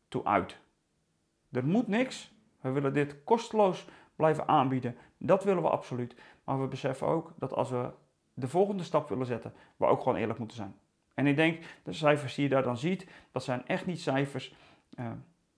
toe 0.08 0.26
uit. 0.26 0.58
Er 1.52 1.65
moet 1.65 1.88
niks. 1.88 2.34
We 2.62 2.72
willen 2.72 2.94
dit 2.94 3.24
kosteloos 3.24 3.88
blijven 4.15 4.48
aanbieden. 4.48 4.96
Dat 5.17 5.44
willen 5.44 5.62
we 5.62 5.70
absoluut. 5.70 6.15
Maar 6.44 6.62
we 6.62 6.67
beseffen 6.67 7.08
ook 7.08 7.34
dat 7.38 7.54
als 7.54 7.70
we 7.70 7.89
de 8.34 8.48
volgende 8.48 8.84
stap 8.84 9.10
willen 9.10 9.26
zetten, 9.26 9.54
we 9.78 9.86
ook 9.86 10.02
gewoon 10.02 10.17
eerlijk 10.17 10.39
moeten 10.39 10.58
zijn. 10.58 10.76
En 11.13 11.28
ik 11.28 11.36
denk, 11.36 11.63
de 11.84 11.94
cijfers 11.94 12.36
die 12.36 12.44
je 12.44 12.50
daar 12.50 12.63
dan 12.63 12.78
ziet, 12.78 13.08
dat 13.32 13.44
zijn 13.44 13.67
echt 13.67 13.86
niet 13.86 14.02
cijfers 14.02 14.56
uh, 15.00 15.12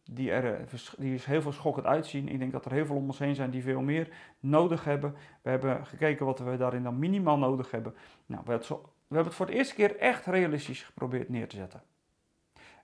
die 0.04 0.32
er 0.32 0.60
eh, 0.60 0.80
die 0.98 1.20
heel 1.24 1.42
veel 1.42 1.52
schokkend 1.52 1.86
uitzien. 1.86 2.28
Ik 2.28 2.40
denk 2.40 2.52
dat 2.52 2.66
er 2.66 2.72
heel 2.72 2.86
veel 2.86 2.96
om 2.96 3.06
ons 3.06 3.20
heen 3.20 3.36
zijn 3.36 3.50
die 3.50 3.64
veel 3.64 3.82
meer 3.82 4.16
nodig 4.40 4.84
hebben. 4.84 5.16
We 5.42 5.50
hebben 5.50 5.86
gekeken 5.86 6.26
wat 6.26 6.40
we 6.40 6.58
daarin 6.58 6.84
dan 6.84 7.00
minimaal 7.00 7.38
nodig 7.38 7.72
hebben. 7.72 7.96
Nou, 8.26 8.44
we 8.46 8.52
hebben 8.52 9.26
het 9.26 9.36
voor 9.36 9.46
de 9.46 9.54
eerste 9.54 9.76
keer 9.76 9.98
echt 9.98 10.26
realistisch 10.26 10.84
geprobeerd 10.84 11.30
neer 11.30 11.48
te 11.48 11.56
zetten. 11.56 11.84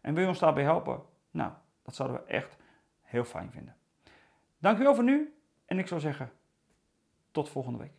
En 0.01 0.13
wil 0.13 0.23
je 0.23 0.29
ons 0.29 0.39
daarbij 0.39 0.63
helpen? 0.63 1.01
Nou, 1.31 1.51
dat 1.81 1.95
zouden 1.95 2.17
we 2.17 2.23
echt 2.23 2.57
heel 3.01 3.23
fijn 3.23 3.51
vinden. 3.51 3.75
Dankjewel 4.57 4.95
voor 4.95 5.03
nu 5.03 5.33
en 5.65 5.79
ik 5.79 5.87
zou 5.87 5.99
zeggen 5.99 6.31
tot 7.31 7.49
volgende 7.49 7.79
week. 7.79 7.98